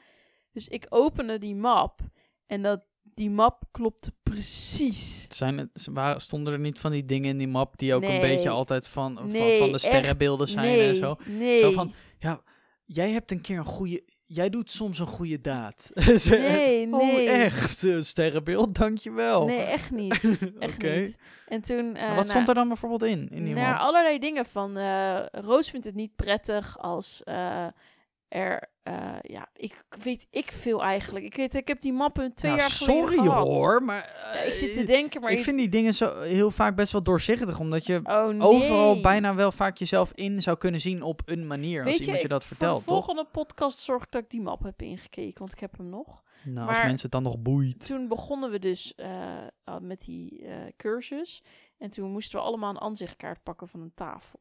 [0.52, 2.00] Dus ik opende die map
[2.46, 5.26] en dat, die map klopte precies.
[5.30, 5.88] Zijn het,
[6.22, 9.14] stonden er niet van die dingen in die map die ook een beetje altijd van,
[9.16, 9.82] van, Nee, van de echt.
[9.84, 11.16] sterrenbeelden zijn nee, en zo?
[11.60, 12.42] Zo van, ja,
[12.84, 15.90] jij hebt een keer een goede, jij doet soms een goede daad.
[16.28, 16.92] Nee, nee.
[16.92, 17.86] Oh, echt?
[18.00, 19.46] Sterrenbeeld, dankjewel.
[19.46, 20.38] Nee, echt niet.
[20.58, 21.16] Echt niet.
[21.48, 21.94] En toen...
[21.96, 23.78] eh, wat nou, stond er dan bijvoorbeeld in, in die Nou, map?
[23.78, 24.76] allerlei dingen van...
[24.76, 27.66] eh, Roos vindt het niet prettig als eh,
[28.30, 28.68] er...
[28.82, 31.24] eh, ja, ik weet ik veel eigenlijk.
[31.24, 33.46] Ik weet, ik heb die mappen twee Nou, jaar geleden sorry gehad.
[33.46, 34.30] hoor, maar...
[34.34, 36.92] Ja, ik zit te eh, denken, maar ik vind die dingen zo heel vaak best
[36.92, 38.40] wel doorzichtig, omdat je Oh, nee.
[38.40, 42.28] overal bijna wel vaak jezelf in zou kunnen zien op een manier, als iemand je
[42.28, 45.58] dat vertelt, de volgende podcast zorg ik dat ik die map heb ingekeken, want ik
[45.60, 46.22] heb hem nog.
[46.44, 47.86] Nou, als maar- mensen het dan nog boeit.
[47.86, 49.36] Toen begonnen we dus eh,
[49.80, 50.44] met die
[50.76, 51.42] cursus.
[51.78, 54.38] En toen moesten we allemaal een aanzichtkaart pakken van een tafel.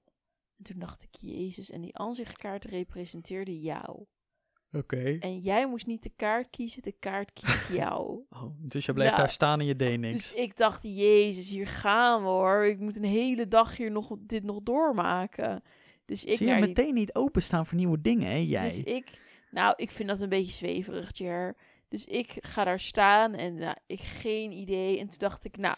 [0.60, 4.06] En toen dacht ik, jezus, en die aanzichtkaart representeerde jou.
[4.72, 5.18] Oké.
[5.20, 8.26] En jij moest niet de kaart kiezen, de kaart kiest jou.
[8.30, 10.30] Oh, dus je bleef Nou, daar staan en je deed niks.
[10.30, 12.66] Dus ik dacht, jezus, hier gaan we hoor.
[12.66, 15.64] Ik moet een hele dag hier nog dit nog doormaken.
[16.06, 18.64] Dus ik Zie je naar die meteen niet openstaan voor nieuwe dingen, hè, jij?
[18.64, 21.56] Dus ik, nou, ik vind dat een beetje zweverig, Jer.
[21.88, 25.00] Dus ik ga daar staan en nou, ik geen idee.
[25.00, 25.78] En toen dacht ik, nou,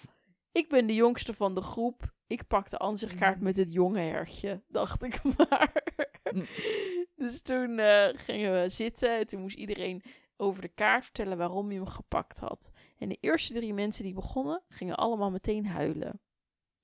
[0.52, 2.14] ik ben de jongste van de groep.
[2.28, 5.84] Ik pak de aanzichtkaart met het jonge hertje, dacht ik maar.
[6.34, 6.46] Mm.
[7.16, 10.04] dus toen eh, gingen we zitten en toen moest iedereen
[10.38, 12.72] over de kaart vertellen waarom hij hem gepakt had.
[12.98, 16.22] En de eerste drie mensen die begonnen, gingen allemaal meteen huilen.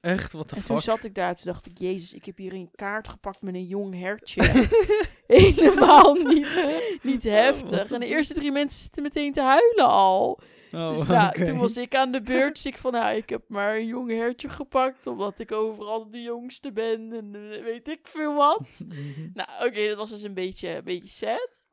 [0.08, 0.86] Echt, what the En toen fuck?
[0.86, 3.66] zat ik daar, toen dacht ik, jezus, ik heb hier een kaart gepakt met een
[3.66, 4.68] jong hertje.
[5.28, 6.66] Helemaal niet,
[7.02, 7.92] niet heftig.
[7.92, 10.40] En de eerste drie mensen zitten meteen te huilen al.
[10.72, 11.46] Oh, Dus nou, oké.
[11.46, 12.54] toen was ik aan de beurt.
[12.56, 15.08] Dus ik van, nou, ik heb maar een jong hertje gepakt.
[15.08, 17.14] Omdat ik overal de jongste ben.
[17.14, 17.32] En
[17.64, 18.82] weet ik veel wat.
[19.34, 21.64] Nou, oké, dat was dus een beetje, een beetje sad.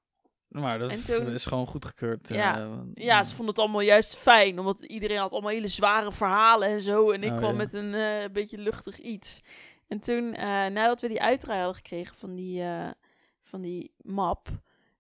[0.61, 2.29] Maar dat En toen- is gewoon goedgekeurd.
[2.29, 2.59] Ja.
[2.59, 4.59] eh, Ja, ze vonden het allemaal juist fijn.
[4.59, 7.11] Omdat iedereen had allemaal hele zware verhalen en zo.
[7.11, 7.57] En ik Oh, kwam ja.
[7.57, 9.41] met een eh, beetje luchtig iets.
[9.89, 12.63] En toen, eh, nadat we die uitdraai hadden gekregen van die,
[13.43, 14.49] van die map,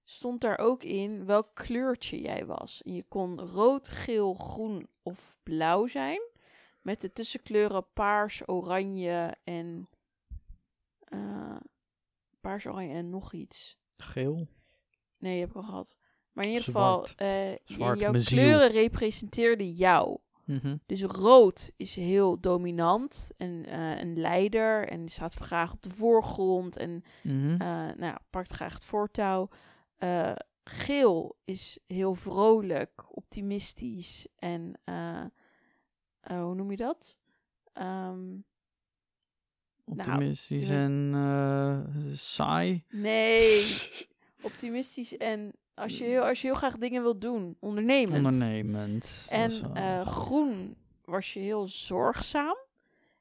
[0.04, 2.82] stond daar ook in welk kleurtje jij was.
[2.82, 6.20] En je kon rood, geel, groen of blauw zijn.
[6.82, 9.88] Met de tussenkleuren paars, oranje en...
[12.40, 13.76] paars, oranje en nog iets.
[13.96, 14.46] Geel.
[15.24, 15.96] Nee, heb ik al gehad.
[16.32, 17.08] Maar in ieder Zwart.
[17.10, 18.38] geval, eh, Zwart, jouw mijn ziel.
[18.38, 20.18] kleuren representeerden jou.
[20.44, 20.76] Mhm.
[20.87, 26.76] Dus rood is heel dominant en eh, een leider en staat graag op de voorgrond
[26.76, 27.50] en Mhm.
[27.50, 29.48] eh, nou, ja, pakt graag het voortouw.
[29.96, 30.32] Eh,
[30.64, 35.20] geel is heel vrolijk, optimistisch en eh,
[36.20, 37.20] eh, hoe noem je dat?
[37.72, 38.37] Ehm,
[39.87, 42.84] Optimistisch nou, en eh, saai.
[42.90, 43.48] nee,
[44.44, 48.16] optimistisch en als je, heel, als je heel graag dingen wilt doen, ondernemend.
[48.16, 49.26] Ondernemend.
[49.30, 52.57] En eh, groen was je heel zorgzaam.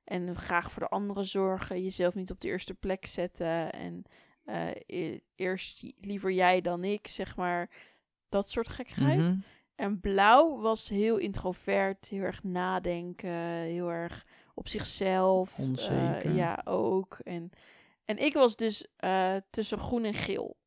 [0.04, 1.84] En graag voor de anderen zorgen.
[1.84, 3.72] Jezelf niet op de eerste plek zetten.
[3.74, 4.04] En
[4.46, 7.70] eh, e- eerst liever jij dan ik, zeg maar.
[8.30, 9.20] Dat soort gekheid.
[9.20, 9.38] Mhm.
[9.76, 12.08] En blauw was heel introvert.
[12.10, 13.60] Heel erg nadenken.
[13.60, 15.58] Heel erg op zichzelf.
[15.60, 16.34] eh, Onzeker.
[16.36, 17.18] ja, ook.
[17.24, 17.50] En,
[18.06, 18.88] en ik was dus
[19.50, 20.58] tussen groen en geel.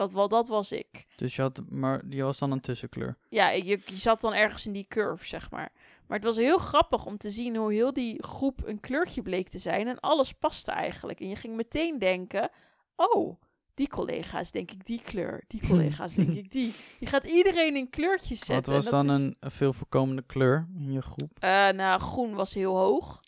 [0.00, 1.04] Dat, wel, dat was ik.
[1.16, 3.18] Dus je had, maar je was dan een tussenkleur.
[3.28, 5.72] ja, je, je zat dan ergens in die curve, zeg maar.
[6.06, 9.48] Maar het was heel grappig om te zien hoe heel die groep een kleurtje bleek
[9.48, 9.88] te zijn.
[9.88, 11.20] En alles paste eigenlijk.
[11.20, 12.50] En je ging meteen denken,
[12.96, 13.40] oh,
[13.74, 15.44] die collega is denk ik die kleur.
[15.46, 16.74] Die collega is denk ik die.
[17.00, 18.72] Je gaat iedereen in kleurtjes zetten.
[18.72, 21.38] Wat was dat dan is- een, veel voorkomende kleur in je groep?
[21.38, 23.20] Eh, nou, groen was heel hoog.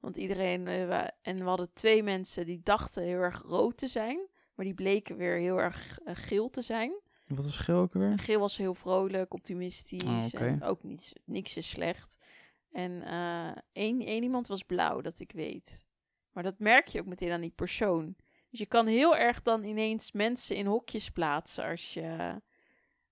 [0.00, 0.88] Want iedereen...
[0.88, 4.28] wa- en we hadden twee mensen die dachten heel erg rood te zijn.
[4.56, 7.00] Maar die bleken weer heel erg eh, geel te zijn.
[7.26, 8.10] Wat was geel ook weer?
[8.10, 10.34] En Geel was heel vrolijk, optimistisch.
[10.34, 10.40] Oh.
[10.40, 12.24] En ook niets, niks is slecht.
[12.72, 15.84] En eh één, één iemand was blauw, dat ik weet.
[16.32, 18.16] Maar dat merk je ook meteen aan die persoon.
[18.50, 22.40] Dus je kan heel erg dan ineens mensen in hokjes plaatsen als je,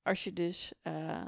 [0.02, 0.72] als je dus...
[0.82, 1.24] eh,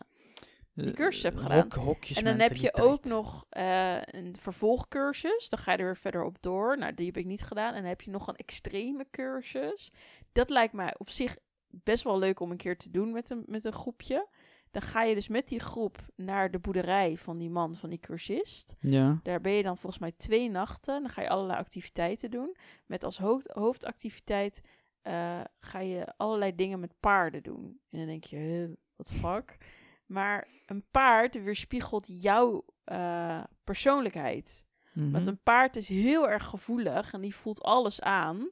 [0.85, 1.63] die cursus hebt gedaan.
[1.63, 5.49] Hok, hokjes en dan heb je ook nog eh, een vervolgcursus.
[5.49, 6.79] Dan ga je er weer verder op door.
[6.79, 7.75] Nou, die heb ik niet gedaan.
[7.75, 9.91] En dan heb je nog een extreme cursus.
[10.33, 11.37] Dat lijkt mij op zich
[11.69, 14.29] best wel leuk om een keer te doen met een, met een groepje.
[14.71, 18.01] Dan ga je dus met die groep naar de boerderij van die man, van die
[18.01, 18.75] cursist.
[18.81, 19.21] Ja.
[19.23, 21.03] Daar ben je dan volgens mij twee nachten.
[21.03, 22.57] Dan ga je allerlei activiteiten doen.
[22.87, 24.63] Met als hoofd, hoofdactiviteit
[25.03, 27.81] eh, ga je allerlei dingen met paarden doen.
[27.91, 29.57] En dan denk je, huh, wat fuck.
[30.07, 34.67] Maar een paard weerspiegelt jouw eh, persoonlijkheid.
[34.93, 35.11] Mhm.
[35.11, 38.51] Want een paard is heel erg gevoelig en die voelt alles aan.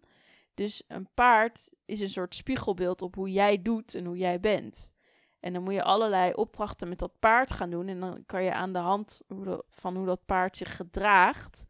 [0.54, 4.92] Dus een paard is een soort spiegelbeeld op hoe jij doet en hoe jij bent.
[5.40, 7.88] En dan moet je allerlei opdrachten met dat paard gaan doen.
[7.88, 9.22] En dan kan je aan de hand
[9.70, 11.66] van hoe dat paard zich gedraagt,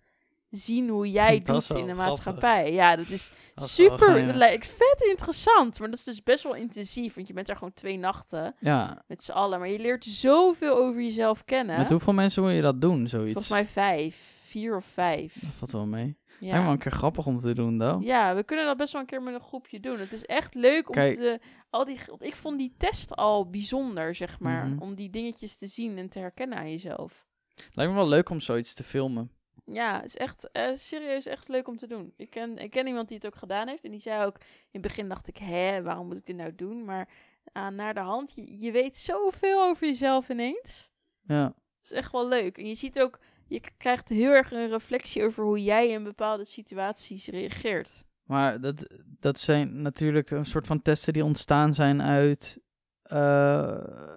[0.56, 1.96] zien hoe jij Dat doet in de grappig.
[2.06, 2.72] maatschappij.
[2.72, 5.78] Ja, dat is Dat is wel super, dat lijkt vet interessant.
[5.78, 9.02] Maar dat is dus best wel intensief, want je bent daar gewoon twee nachten Ja.
[9.06, 9.58] met z'n allen.
[9.58, 11.78] Maar je leert zoveel over jezelf kennen.
[11.78, 13.32] Met hoeveel mensen moet je dat doen, zoiets?
[13.32, 15.34] Volgens mij vijf, vier of vijf.
[15.40, 16.16] Dat valt wel mee.
[16.40, 16.62] Ja.
[16.62, 18.04] Wel een keer grappig om te doen, though.
[18.04, 19.98] Ja, we kunnen dat best wel een keer met een groepje doen.
[19.98, 21.16] Het is echt leuk om Kijk.
[21.16, 21.40] te...
[21.70, 24.66] Al die, ik vond die test al bijzonder, zeg maar.
[24.66, 24.78] Mhm.
[24.82, 27.26] Om die dingetjes te zien en te herkennen aan jezelf.
[27.72, 29.30] Lijkt me wel leuk om zoiets te filmen.
[29.64, 32.12] Ja, het is echt eh, serieus echt leuk om te doen.
[32.16, 33.84] Ik ken, ik ken iemand die het ook gedaan heeft.
[33.84, 36.54] En die zei ook, in het begin dacht ik, hè, waarom moet ik dit nou
[36.54, 36.84] doen?
[36.84, 37.08] Maar
[37.52, 40.90] ah, naar de hand, je, je weet zoveel over jezelf ineens.
[41.22, 41.44] Ja.
[41.44, 42.58] Het is echt wel leuk.
[42.58, 46.44] En je ziet ook, je krijgt heel erg een reflectie over hoe jij in bepaalde
[46.44, 48.04] situaties reageert.
[48.24, 52.58] Maar dat, dat zijn natuurlijk een soort van testen die ontstaan zijn uit...
[53.02, 54.14] eh,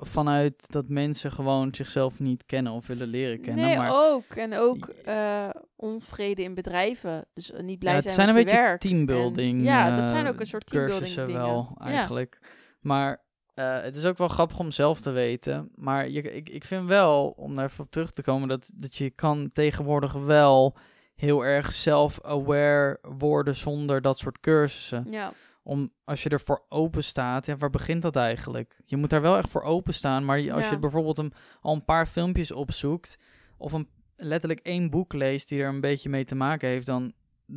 [0.00, 3.64] vanuit dat mensen gewoon zichzelf niet kennen of willen leren kennen.
[3.64, 4.24] nee, maar ook.
[4.34, 7.26] En ook eh, onvrede in bedrijven.
[7.34, 9.58] Dus eh, niet blij ja, het zijn, zijn een met je beetje teambuilding.
[9.58, 11.42] En- ja, dat eh, zijn ook een soort teambuilding cursussen dingen.
[11.42, 11.84] wel, Ja.
[11.86, 12.38] eigenlijk.
[12.80, 15.70] Maar het is ook wel grappig om zelf te weten.
[15.74, 18.96] Maar je, ik, ik vind wel, om daar even op terug te komen, dat, dat
[18.96, 20.76] je kan tegenwoordig wel
[21.14, 25.06] heel erg self-aware worden zonder dat soort cursussen.
[25.10, 25.32] Ja,
[25.68, 28.80] Om, als je ervoor open staat, ja, waar begint dat eigenlijk?
[28.84, 30.70] Je moet daar wel echt voor openstaan, maar je- als Ja.
[30.70, 33.18] je bijvoorbeeld een, al een paar filmpjes opzoekt,
[33.56, 37.12] of een, letterlijk één boek leest die er een beetje mee te maken heeft, dan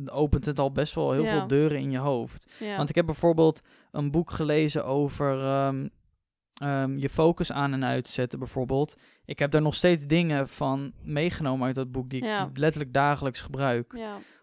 [0.06, 1.30] opent het al best wel heel Ja.
[1.38, 2.52] veel deuren in je hoofd.
[2.58, 2.76] ja.
[2.76, 5.88] Want ik heb bijvoorbeeld een boek gelezen over ehm,
[6.54, 8.94] ehm, je focus aan en uitzetten, bijvoorbeeld.
[9.24, 13.40] Ik heb daar nog steeds dingen van meegenomen uit dat boek die ik letterlijk dagelijks
[13.40, 13.92] gebruik.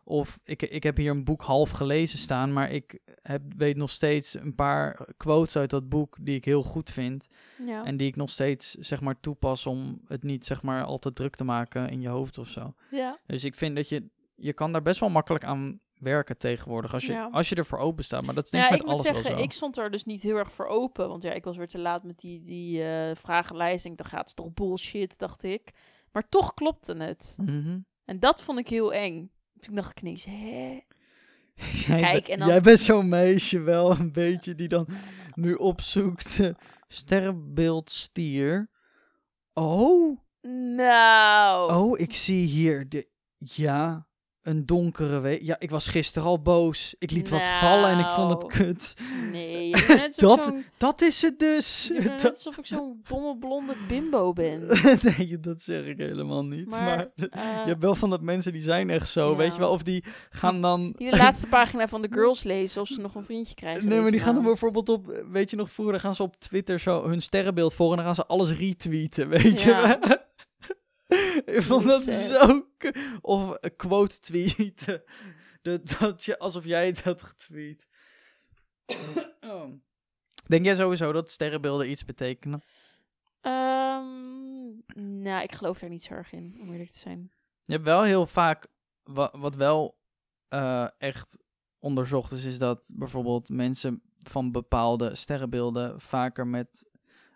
[0.10, 3.90] Of ik, ik heb hier een boek half gelezen staan, maar ik heb, weet nog
[3.90, 7.28] steeds een paar quotes uit dat boek die ik heel goed vind.
[7.66, 7.84] ja.
[7.86, 11.14] En die ik nog steeds, zeg maar, toepas om het niet, zeg maar, al te
[11.14, 12.74] druk te maken in je hoofd of zo.
[12.92, 13.18] ja.
[13.26, 17.06] Dus ik vind dat je, je kan daar best wel makkelijk aan werken tegenwoordig, als
[17.06, 17.30] je, Ja.
[17.32, 18.26] als je ervoor open staat.
[18.26, 19.46] Maar dat is denk ik Ja, met ik moet alles zeggen, wel zo.
[19.46, 21.08] ik stond er dus niet heel erg voor open.
[21.08, 23.86] Want ja, ik was weer te laat met die, die eh, vragenlijst.
[23.86, 25.72] En ik dacht, ja, het toch bullshit, dacht ik.
[26.12, 27.36] Maar toch klopte het.
[27.42, 27.80] Mhm.
[28.06, 29.32] En dat vond ik heel eng.
[29.60, 30.80] Toen dacht ik ineens, hè?
[31.88, 34.88] Jij, Kijk, en dan- jij bent zo'n meisje wel een beetje die dan
[35.34, 36.50] nu opzoekt eh,
[36.88, 38.70] sterrenbeeld stier.
[39.54, 40.20] Oh,
[40.76, 41.74] Nou.
[41.74, 44.08] oh, ik zie hier de ja,
[44.48, 45.42] een donkere week.
[45.42, 46.96] Ja, ik was gisteren al boos.
[47.00, 48.54] Ik liet wat vallen en ik vond het Nou.
[48.54, 48.94] kut.
[49.32, 49.72] Nee,
[50.16, 51.88] Dat- Dat is het dus.
[51.94, 54.68] je bent Dat- alsof ik zo'n domme blonde bimbo ben.
[55.18, 56.70] nee, dat zeg ik helemaal niet.
[56.70, 59.36] Maar, Maar, je hebt wel van dat mensen die zijn echt zo, Ja.
[59.38, 59.72] weet je wel.
[59.72, 60.94] Of die gaan dan...
[60.98, 63.88] die de laatste pagina van de girls lezen of ze nog een vriendje krijgen.
[63.88, 66.80] Nee, maar die gaan dan bijvoorbeeld op, weet je nog, vroeger gaan ze op Twitter
[66.80, 70.00] zo hun sterrenbeeld voor en dan gaan ze alles retweeten, weet je Ja.
[71.46, 72.68] Ik vond dat zo...
[73.22, 75.04] Of een quote tweeten.
[75.62, 77.88] Dat, dat je, alsof jij het had getweet.
[79.42, 79.72] Oh.
[80.48, 82.62] Denk jij sowieso dat sterrenbeelden iets betekenen?
[83.42, 84.66] Ehm,
[85.22, 87.32] nou, ik geloof daar niet zo erg in, om eerlijk te zijn.
[87.64, 88.68] Je hebt wel heel vaak,
[89.04, 90.00] wa- wat wel
[90.48, 91.38] eh, echt
[91.80, 96.90] onderzocht is, is dat bijvoorbeeld mensen van bepaalde sterrenbeelden vaker met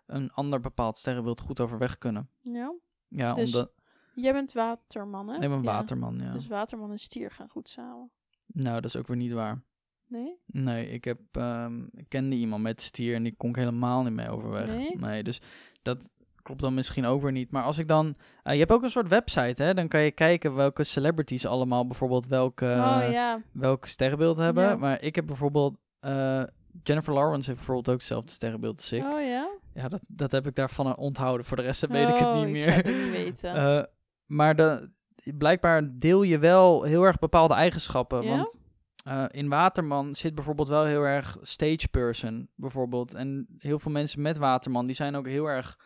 [0.06, 2.30] een ander bepaald sterrenbeeld goed overweg kunnen.
[2.42, 2.74] Ja.
[3.14, 3.72] Ja, Dus- omdat...
[4.14, 5.34] Jij bent waterman, hè?
[5.34, 5.60] Ik ben Ja.
[5.60, 6.32] waterman, ja.
[6.32, 8.10] Dus waterman en stier gaan goed samen.
[8.46, 9.62] Nou, dat is ook weer niet waar.
[10.06, 10.38] Nee?
[10.46, 14.12] Nee, ik, heb, ehm, ik kende iemand met stier en die kon ik helemaal niet
[14.12, 14.94] mee overweg.
[14.94, 15.22] Nee?
[15.22, 15.40] dus
[15.82, 16.10] dat
[16.42, 17.50] klopt dan misschien ook weer niet.
[17.50, 18.14] Maar als ik dan...
[18.42, 19.74] eh, je hebt ook een soort website, hè?
[19.74, 22.64] Dan kan je kijken welke celebrities allemaal bijvoorbeeld welke...
[22.64, 23.42] oh ja.
[23.52, 24.64] welk sterrenbeeld hebben.
[24.64, 24.76] Ja.
[24.76, 25.76] Maar ik heb bijvoorbeeld...
[26.00, 26.42] eh,
[26.82, 29.02] Jennifer Lawrence heeft bijvoorbeeld ook hetzelfde sterrenbeeld als ik.
[29.02, 29.48] Oh ja?
[29.74, 31.46] Ja, dat, dat heb ik daarvan onthouden.
[31.46, 32.84] Voor de rest weet ik het Oh, niet Ik zou meer.
[32.86, 33.54] het niet weten.
[33.54, 33.82] Eh,
[34.26, 34.90] maar de,
[35.38, 38.22] blijkbaar deel je wel heel erg bepaalde eigenschappen.
[38.22, 38.28] Ja?
[38.36, 38.58] Want
[39.04, 43.14] eh, in Waterman zit bijvoorbeeld wel heel erg stage person, bijvoorbeeld.
[43.14, 45.78] En heel veel mensen met Waterman, die zijn ook heel erg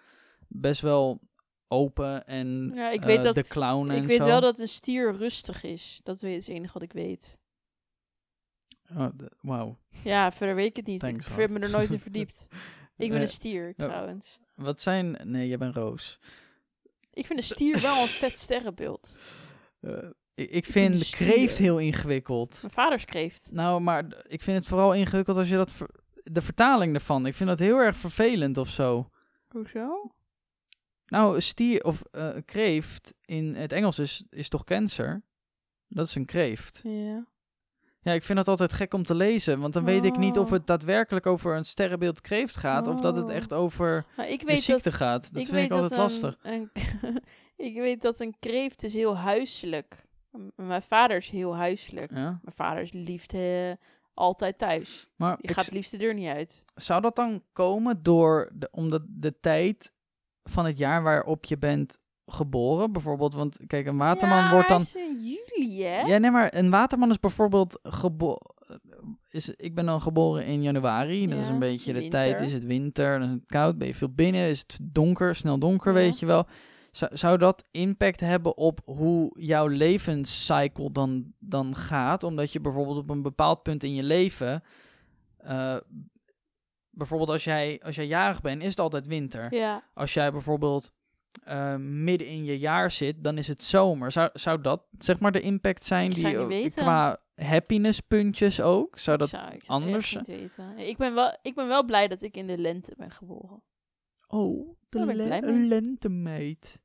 [0.48, 1.20] best wel
[1.68, 4.26] open en Ja, ik eh, weet dat- de clown en ik weet zo.
[4.26, 6.00] wel dat een stier rustig is.
[6.02, 7.38] Dat weet- is het enige wat ik weet.
[8.96, 9.06] Oh,
[9.40, 9.78] Wauw.
[10.04, 11.00] Ja, verder weet ik het niet.
[11.00, 12.48] Thanks, ik heb me er nooit in verdiept.
[12.96, 14.38] Ik ben Eh, een stier, nou, trouwens.
[14.54, 15.18] Wat zijn...
[15.24, 16.18] Nee, jij bent roos.
[17.12, 19.18] Ik vind een stier wel een vet sterrenbeeld.
[19.80, 19.92] Eh,
[20.34, 22.58] ik, ik vind kreeft heel ingewikkeld.
[22.60, 23.52] Mijn vader schreef.
[23.52, 25.72] Nou, maar ik vind het vooral ingewikkeld als je dat...
[25.72, 27.26] ver- de vertaling ervan.
[27.26, 29.10] Ik vind dat heel erg vervelend of zo.
[29.48, 30.10] Hoezo?
[31.06, 35.22] Nou, stier of eh, een kreeft in het Engels is, is toch cancer?
[35.88, 36.80] Dat is een kreeft.
[36.84, 37.26] Ja.
[38.06, 40.46] Ja, ik vind dat altijd gek om te lezen, want dan weet ik niet of
[40.46, 40.52] Oh.
[40.52, 43.34] het daadwerkelijk over een sterrenbeeld kreeft gaat of dat het Oh.
[43.34, 44.92] echt over Maar ik de weet ziekte dat...
[44.92, 45.22] gaat.
[45.22, 46.36] Dat ik vind weet ik altijd dat lastig.
[46.42, 46.70] Een,
[47.68, 50.02] ik weet dat een kreeft is heel huiselijk.
[50.56, 52.10] Mijn vader is heel huiselijk.
[52.10, 52.22] Ja.
[52.42, 53.70] Mijn vader is liefst eh,
[54.14, 55.08] altijd thuis.
[55.16, 56.64] Maar Die gaat het liefst de deur niet uit.
[56.74, 59.92] zou dat dan komen door de, omdat de tijd
[60.42, 63.34] van het jaar waarop je bent geboren, bijvoorbeeld?
[63.34, 64.80] Want kijk, een waterman ja, wordt dan.
[64.80, 66.00] is in juli, hè?
[66.00, 68.54] Ja, nee, maar een waterman is bijvoorbeeld geboren.
[69.30, 71.26] Is, ik ben dan geboren in januari.
[71.26, 72.20] Dat is een beetje de winter.
[72.20, 72.40] tijd.
[72.40, 75.58] Is het winter, dan is het koud, ben je veel binnen, is het donker, snel
[75.58, 75.98] donker, Ja.
[75.98, 76.46] weet je wel.
[76.92, 82.22] Zou, zou dat impact hebben op hoe jouw levenscycle dan, dan gaat?
[82.22, 84.62] Omdat je bijvoorbeeld op een bepaald punt in je leven.
[85.38, 85.76] eh,
[86.90, 89.54] bijvoorbeeld als jij, als jij jarig bent, is het altijd winter.
[89.54, 89.82] Ja.
[89.94, 90.92] Als jij bijvoorbeeld
[91.44, 94.12] eh, midden in je jaar zit, dan is het zomer.
[94.12, 96.82] Zou, zou dat zeg maar de impact zijn Ik die ook- weten.
[96.82, 98.98] qua happiness puntjes ook?
[98.98, 100.78] Zou dat Zou ik anders niet weten.
[100.78, 103.62] Ik ben, wel, ik ben wel blij dat ik in de lente ben geboren.
[104.28, 106.82] Oh, de ik le- lentemeid.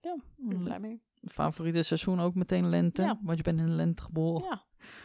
[0.00, 1.02] Ja, Ik ben blij mee.
[1.24, 3.02] Favoriete seizoen ook meteen lente?
[3.02, 3.18] Ja.
[3.22, 4.46] Want je bent in de lente geboren.
[4.48, 4.64] Ja.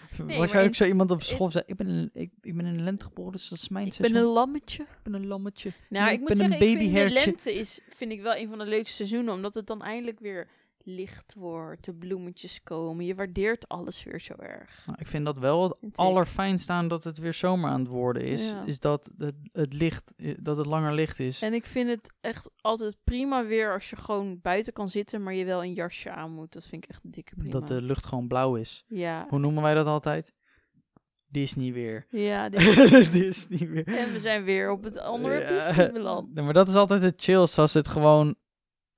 [0.10, 2.32] Was Nee, jij maar ook in- zo iemand op school zei, ik ben, in, ik,
[2.42, 4.84] ik ben de lente geboren, dus dat is mijn Ik ben een lammetje.
[4.84, 5.72] ik ben een lammetje.
[5.90, 7.26] Nou, ik, ik moet ben een zeggen, de babyhertje.
[7.26, 10.48] lente is, vind ik wel een van de leukste seizoenen, omdat het dan eindelijk weer
[10.90, 13.06] licht wordt, de bloemetjes komen.
[13.06, 14.84] Je waardeert alles weer zo erg.
[14.86, 18.24] Nou, ik vind dat wel het allerfijnste aan dat het weer zomer aan het worden
[18.24, 18.50] is.
[18.50, 18.66] Ja.
[18.66, 21.42] Is dat het, het licht, eh, dat het langer licht is.
[21.42, 25.34] En ik vind het echt altijd prima weer als je gewoon buiten kan zitten, maar
[25.34, 26.54] je wel een jasje aan moet.
[26.54, 27.52] Dat vind ik echt dikke prima.
[27.52, 28.84] Dat de lucht gewoon blauw is.
[28.88, 29.26] Ja.
[29.30, 30.34] Hoe noemen wij dat altijd?
[31.32, 32.06] Disney weer.
[32.10, 32.50] Ja,
[33.12, 33.88] Disney weer.
[33.88, 35.48] en we zijn weer op het andere Ja.
[35.50, 36.34] Disney beland.
[36.34, 38.36] Maar dat is altijd het chillst als het gewoon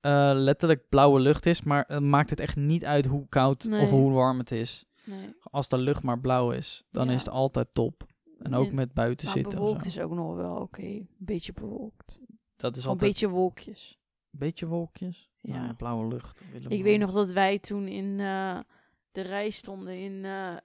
[0.02, 1.62] eh, letterlijk blauwe lucht is.
[1.62, 3.82] Maar het maakt het echt niet uit hoe koud Nee.
[3.82, 4.84] of hoe warm het is.
[5.04, 5.34] Nee.
[5.42, 7.12] Als de lucht maar blauw is, dan Ja.
[7.12, 8.06] is het altijd top.
[8.38, 9.58] En ook En- met buiten Nou, zitten.
[9.58, 10.82] bewolkt is ook nog wel oké.
[10.82, 12.18] Een beetje bewolkt.
[12.56, 13.98] Dat is Gewoon een altijd beetje wolkjes.
[14.32, 15.30] een beetje wolkjes.
[15.40, 15.62] Ja.
[15.62, 16.42] Nou, blauwe lucht.
[16.68, 18.58] Ik weet nog dat wij toen in eh,
[19.12, 20.56] de rij stonden in eh,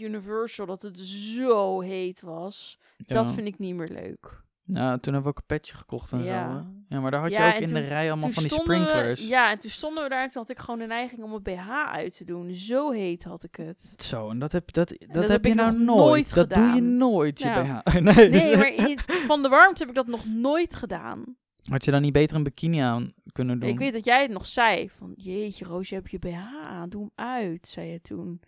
[0.00, 2.78] Universal, dat het zo heet was.
[2.96, 3.14] Ja.
[3.14, 4.42] Dat vind ik niet meer leuk.
[4.72, 6.52] Ja, toen hebben we ook een petje gekocht en Ja.
[6.52, 6.66] zo.
[6.88, 9.20] Ja, maar daar had je Ja, ook in toen- de rij allemaal van die sprinklers.
[9.20, 11.32] We, ja, en toen stonden we daar en toen had ik gewoon de neiging om
[11.32, 12.54] een BH uit te doen.
[12.54, 13.94] Zo heet had ik het.
[13.96, 15.86] Zo, en dat heb, dat, dat, dat heb heb je ik nou nooit.
[15.98, 16.96] nooit dat doe je gedaan.
[16.96, 17.94] nooit, je Nou, BH.
[18.00, 21.24] Nee, dus- Nee, maar in- van de warmte heb ik dat nog nooit gedaan.
[21.70, 23.68] Had je dan niet beter een bikini aan kunnen doen?
[23.68, 24.90] Ik weet dat jij het nog zei.
[24.90, 26.88] Van, jeetje Roos, je hebt je BH aan.
[26.88, 28.40] Doe hem uit, zei je toen.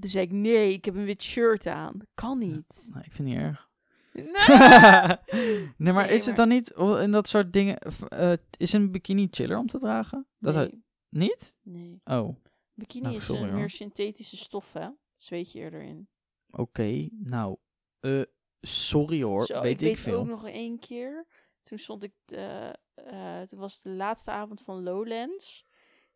[0.00, 1.92] Toen zei ik, nee, ik heb een wit shirt aan.
[1.96, 2.88] Dat kan niet.
[2.92, 3.68] Nee, ik vind het niet erg.
[4.12, 4.24] Nee.
[5.76, 6.70] nee, maar Nee, is het dan niet
[7.00, 7.78] in dat soort dingen...
[8.08, 10.26] eh, is een bikini chiller om te dragen?
[10.38, 11.58] Dat hij- nee, niet?
[11.62, 12.00] nee.
[12.04, 12.36] Oh,
[12.74, 13.58] Bikini Nou, is sorry, een hoor.
[13.58, 14.88] meer synthetische stof, hè?
[15.16, 16.08] Zweet je eerder in.
[16.50, 17.08] oké.
[17.10, 17.56] Nou,
[18.00, 18.22] eh,
[18.60, 20.18] sorry hoor, Zo, weet ik ik, weet veel.
[20.18, 21.26] ook nog één keer.
[21.62, 25.64] Toen stond ik, de, eh, toen was het de laatste avond van Lowlands.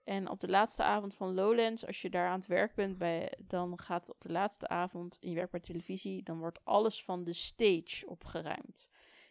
[0.04, 3.32] En op de laatste avond van Lowlands, als je daar aan het werk bent, bij,
[3.38, 7.24] dan gaat op de laatste avond, en je werkt bij televisie, dan wordt alles van
[7.24, 8.90] de stage opgeruimd.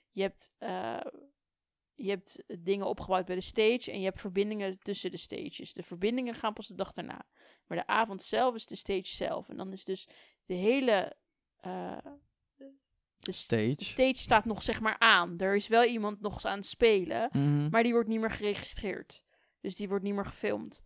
[0.10, 1.00] Je hebt, eh,
[1.96, 5.74] je hebt dingen opgebouwd bij de stage en je hebt verbindingen tussen de stages.
[5.74, 7.26] De verbindingen gaan pas de dag daarna.
[7.68, 9.50] Maar de avond zelf is de stage zelf.
[9.50, 10.08] En dan is dus
[10.46, 11.16] de hele...
[11.60, 11.98] eh,
[13.18, 13.76] de st- Stage.
[13.76, 15.38] de stage staat nog zeg maar aan.
[15.40, 17.70] Er is wel iemand nog eens aan het spelen, Mhm.
[17.70, 19.24] maar die wordt niet meer geregistreerd.
[19.63, 20.84] Dus die wordt niet meer gefilmd.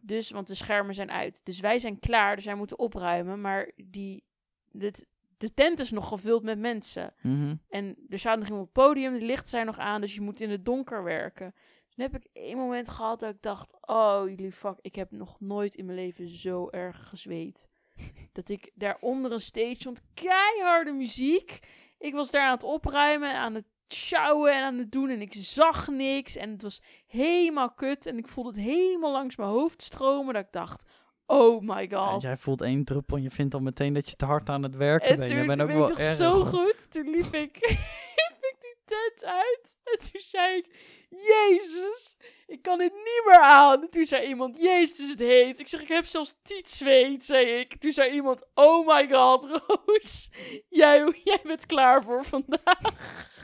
[0.00, 1.44] Dus, want de schermen zijn uit.
[1.44, 3.40] Dus wij zijn klaar, dus wij moeten opruimen.
[3.40, 4.24] Maar die,
[4.70, 7.14] dit, de tent is nog gevuld met mensen.
[7.22, 7.56] Mhm.
[7.68, 10.20] En er staat nog iemand op het podium, de lichten zijn nog aan, dus je
[10.20, 11.54] moet in het donker werken.
[11.88, 15.40] Toen heb ik één moment gehad dat ik dacht, oh jullie fuck, ik heb nog
[15.40, 17.68] nooit in mijn leven zo erg gezweet.
[18.32, 21.58] dat ik daar onder een stage stond, keiharde muziek.
[21.98, 25.32] Ik was daar aan het opruimen, aan het sjouwen en aan het doen en ik
[25.36, 26.36] zag niks.
[26.36, 30.42] En het was helemaal kut en ik voelde het helemaal langs mijn hoofd stromen dat
[30.44, 30.84] ik dacht,
[31.26, 32.22] oh my Ja, god.
[32.22, 34.76] jij voelt één druppel en je vindt al meteen dat je te hard aan het
[34.76, 35.30] werken En bent.
[35.30, 36.00] Je toen bent ook wel erg.
[36.16, 36.90] zo goed.
[36.90, 37.56] Toen liep ik,
[38.18, 39.76] liep ik die tent uit.
[39.84, 40.66] En toen zei ik,
[41.10, 42.16] Jezus,
[42.46, 43.82] ik kan dit niet meer aan.
[43.82, 45.58] En toen zei iemand, Jezus, het heet.
[45.58, 47.76] Ik zeg, ik heb zelfs tietzweet, zei ik.
[47.76, 50.28] Toen zei iemand, oh my god, Roos.
[50.68, 52.80] Jij, jij bent klaar voor vandaag.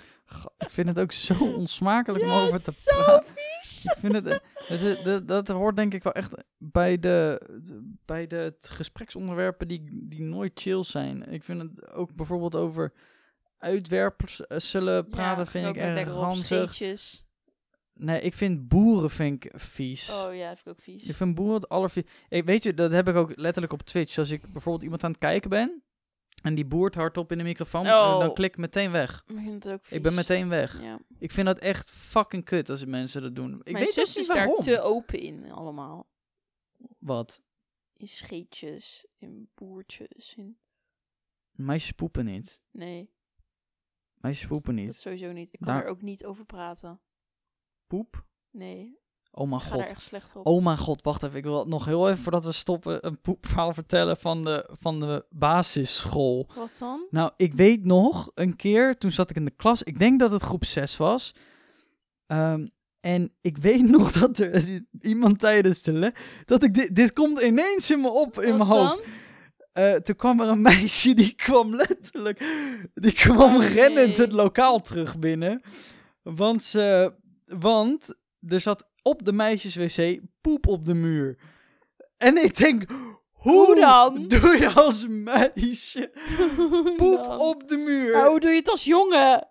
[0.59, 3.33] Ik vind het ook zo onsmakelijk om Ja, over te zo praten.
[3.61, 3.85] vies.
[3.85, 7.41] Ik vind het, eh, het, dat hoort denk ik wel echt bij de,
[8.05, 11.33] bij de gespreksonderwerpen die, die nooit chill zijn.
[11.33, 12.93] Ik vind het ook bijvoorbeeld over
[13.59, 16.81] uitwerpers eh, zullen praten, vind ik erg ranzig.
[17.95, 20.11] Nee, ik vind boeren vind ik vies.
[20.11, 21.03] Oh ja, vind ik ook vies.
[21.03, 22.03] Ik vind boeren het allervies.
[22.29, 24.19] Ik, weet je, dat heb ik ook letterlijk op Twitch.
[24.19, 25.83] Als ik bijvoorbeeld iemand aan het kijken ben
[26.43, 28.19] en die boert hardop in de microfoon, Oh.
[28.19, 29.25] dan klik ik meteen weg.
[29.27, 29.87] Ik ook.
[29.87, 30.81] Ik ben meteen weg.
[30.83, 31.01] Ja.
[31.19, 33.61] Ik vind dat echt fucking kut als mensen dat doen.
[33.63, 36.09] Ik Mijn weet zus is daar te open in allemaal.
[36.99, 37.43] Wat?
[37.97, 40.59] In scheetjes, in boertjes, in...
[41.51, 42.61] Meisjes poepen niet.
[42.71, 43.13] Nee,
[44.15, 44.95] Meisjes poepen dat niet.
[44.95, 45.53] sowieso niet.
[45.53, 47.01] Ik kan Daar- er ook niet over praten.
[47.87, 48.27] Poep?
[48.51, 48.99] Nee,
[49.37, 49.81] Oh mijn god.
[49.81, 50.47] echt slecht op.
[50.47, 51.37] Oh mijn god, wacht even.
[51.39, 55.25] Ik wil nog heel even voordat we stoppen een poepverhaal vertellen van de, van de
[55.31, 56.49] basisschool.
[56.57, 57.07] Wat dan?
[57.11, 60.31] Nou, ik weet nog een keer, toen zat ik in de klas, ik denk dat
[60.31, 61.35] het groep 6 was.
[62.27, 62.67] Ehm,
[63.01, 66.13] en ik weet nog dat er iemand tijdens de les,
[66.45, 68.97] dat ik dit, dit komt ineens in me op, in Wat mijn hoofd.
[68.97, 69.13] dan?
[69.73, 72.45] Eh, toen kwam er een meisje, die kwam letterlijk,
[72.95, 75.63] die kwam Oh, rennend het lokaal terug binnen.
[76.23, 77.15] Want, ze,
[77.45, 78.15] want
[78.49, 81.39] er zat op de meisjeswc poep op de muur.
[82.17, 82.85] En ik denk,
[83.33, 84.29] hoe, Hoe dan?
[84.29, 86.11] doe je als meisje
[86.97, 87.39] poep Dan.
[87.41, 88.13] op de muur?
[88.17, 89.49] Maar hoe doe je het als jongen?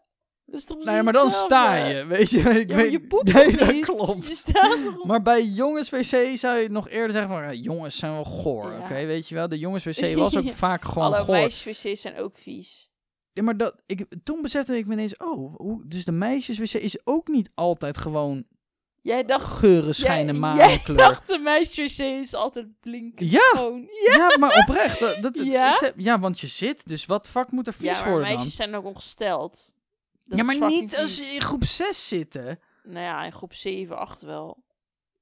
[0.84, 2.40] Nee, maar dan sta je, weet je.
[2.40, 3.86] Ik Ja, weet, je poept nee, dat niet?
[3.86, 4.28] klopt.
[4.28, 5.06] Je staat erop.
[5.06, 8.80] Maar bij jongenswc zou je nog eerder zeggen van, ja, jongens zijn wel goor, Ja.
[8.80, 9.48] oké, weet je wel.
[9.48, 11.36] De jongenswc was ook vaak gewoon Alle goor.
[11.36, 12.92] meisjes-wc's zijn ook vies.
[13.32, 16.98] Ja, maar dat, ik, toen besefte ik me ineens, oh, hoe, dus de meisjeswc is
[17.04, 18.46] ook niet altijd gewoon
[19.04, 19.46] Jij dacht...
[19.58, 20.70] geuren, schijnen, maankleur.
[20.86, 23.40] Jij dacht de meisjes-wc is altijd blinkend Ja.
[23.54, 23.88] schoon.
[24.06, 25.00] Ja, Ja, maar oprecht.
[25.00, 25.70] Dat, dat, Ja?
[25.82, 28.36] Is, ja, want je zit, dus wat fuck moet er vies ja maar worden dan?
[28.36, 29.74] meisjes zijn ook ongesteld.
[30.24, 32.60] Dat ja, maar niet als ze in groep 6 zitten.
[32.84, 34.64] Nou ja, in groep 7, 8 wel.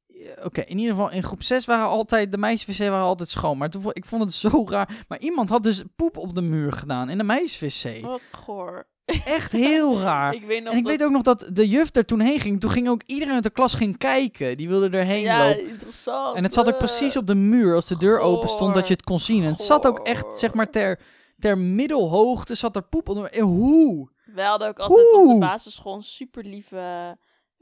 [0.07, 3.57] Ja, Oké, in ieder geval in groep 6 waren altijd, de meisjeswc waren altijd schoon.
[3.57, 5.05] Maar toen, ik vond het zo raar.
[5.07, 8.01] Maar iemand had dus poep op de muur gedaan in de meisjeswc.
[8.01, 8.87] Wat goor.
[9.25, 10.33] Echt heel raar.
[10.33, 10.97] Ik weet nog En ik dat...
[10.97, 12.59] weet ook nog dat de juf er toen heen ging.
[12.59, 14.57] Toen ging ook iedereen uit de klas ging kijken.
[14.57, 15.67] Die wilde erheen ja, lopen.
[15.69, 16.35] interessant.
[16.37, 18.87] En het zat ook Eh, precies op de muur als de deur open stond dat
[18.87, 19.43] je het kon zien.
[19.43, 20.99] En het zat ook echt, zeg maar, ter,
[21.39, 23.31] ter middelhoogte zat er poep onder.
[23.31, 24.09] En hoe?
[24.25, 27.17] Wij hadden ook altijd op de basisschool een super lieve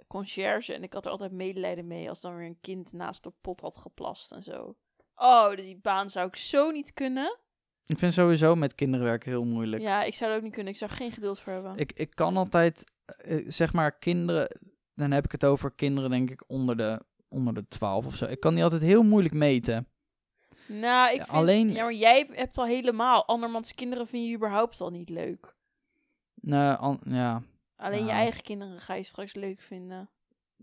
[0.08, 0.74] conciërge.
[0.74, 3.62] En ik had er altijd medelijden mee als dan weer een kind naast de pot
[3.62, 4.76] had geplast en zo.
[5.16, 7.38] Oh, dus die baan zou ik zo niet kunnen.
[7.90, 9.82] Ik vind sowieso met kinderen werken heel moeilijk.
[9.82, 10.74] Ja, ik zou dat ook niet kunnen.
[10.74, 11.78] Ik zou geen geduld voor hebben.
[11.78, 14.60] Ik, ik kan altijd, eh, zeg maar, kinderen...
[14.94, 18.26] Dan heb ik het over kinderen, denk ik, onder de, onder de 12 of zo.
[18.26, 19.88] Ik kan die altijd heel moeilijk meten.
[20.68, 21.30] nou, ik vind...
[21.30, 23.26] alleen- Ja, maar jij hebt al helemaal...
[23.28, 25.56] Andermans kinderen vind je überhaupt al niet leuk.
[26.42, 27.42] Nou, an- ja.
[27.76, 28.18] Alleen je Nou.
[28.18, 30.10] eigen kinderen ga je straks leuk vinden.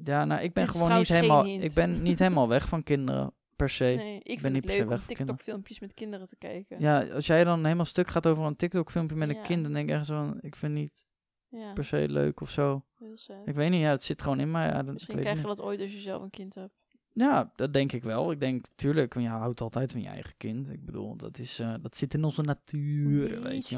[0.04, 1.44] ja, nou, ik ben gewoon niet helemaal...
[1.44, 1.62] hint.
[1.62, 3.84] Ik ben niet helemaal weg van kinderen, per se.
[3.84, 5.06] Nee, ik ben vind niet het leuk om.
[5.06, 6.80] TikTok-filmpjes met kinderen te kijken.
[6.80, 9.88] Ja, als jij dan helemaal stuk gaat over een TikTok-filmpje met een kind, dan denk
[9.88, 11.06] ik echt zo van, ik vind het niet
[11.48, 12.84] Ja, per se leuk of zo.
[12.98, 13.36] heel sad.
[13.48, 14.66] Ik weet niet, ja, het zit gewoon in mij.
[14.66, 16.74] Ja, Misschien krijg je dat ooit als je zelf een kind hebt.
[17.12, 18.30] Ja, dat denk ik wel.
[18.30, 20.70] Ik denk, tuurlijk, je houdt altijd van je eigen kind.
[20.70, 23.76] Ik bedoel, dat, is, eh, dat zit in onze natuur, weet je.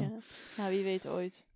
[0.57, 1.47] Nou, wie weet ooit.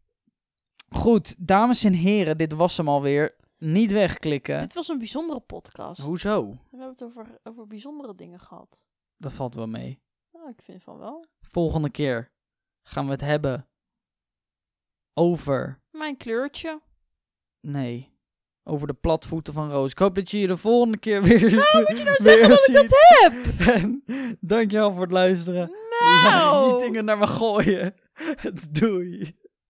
[0.89, 3.35] Goed, dames en heren, dit was hem alweer.
[3.63, 4.59] Niet wegklikken.
[4.59, 6.01] Dit was een bijzondere podcast.
[6.01, 6.49] Hoezo?
[6.49, 8.85] We hebben het over, over bijzondere dingen gehad.
[9.17, 10.01] Dat valt wel mee.
[10.31, 11.25] Nou, ik vind van wel.
[11.41, 12.31] Volgende keer
[12.83, 13.67] gaan we het hebben
[15.13, 15.81] over...
[15.91, 16.81] Mijn kleurtje.
[17.59, 18.17] Nee,
[18.63, 19.91] over de platvoeten van Roos.
[19.91, 22.67] Ik hoop dat je je de volgende keer weer Nou, moet je nou zeggen dat
[22.67, 23.67] ik dat heb?
[23.67, 24.03] En
[24.39, 25.71] dankjewel voor het luisteren.
[25.99, 26.71] Nou.
[26.71, 27.95] Niet dingen naar me gooien.
[28.71, 29.35] Doei.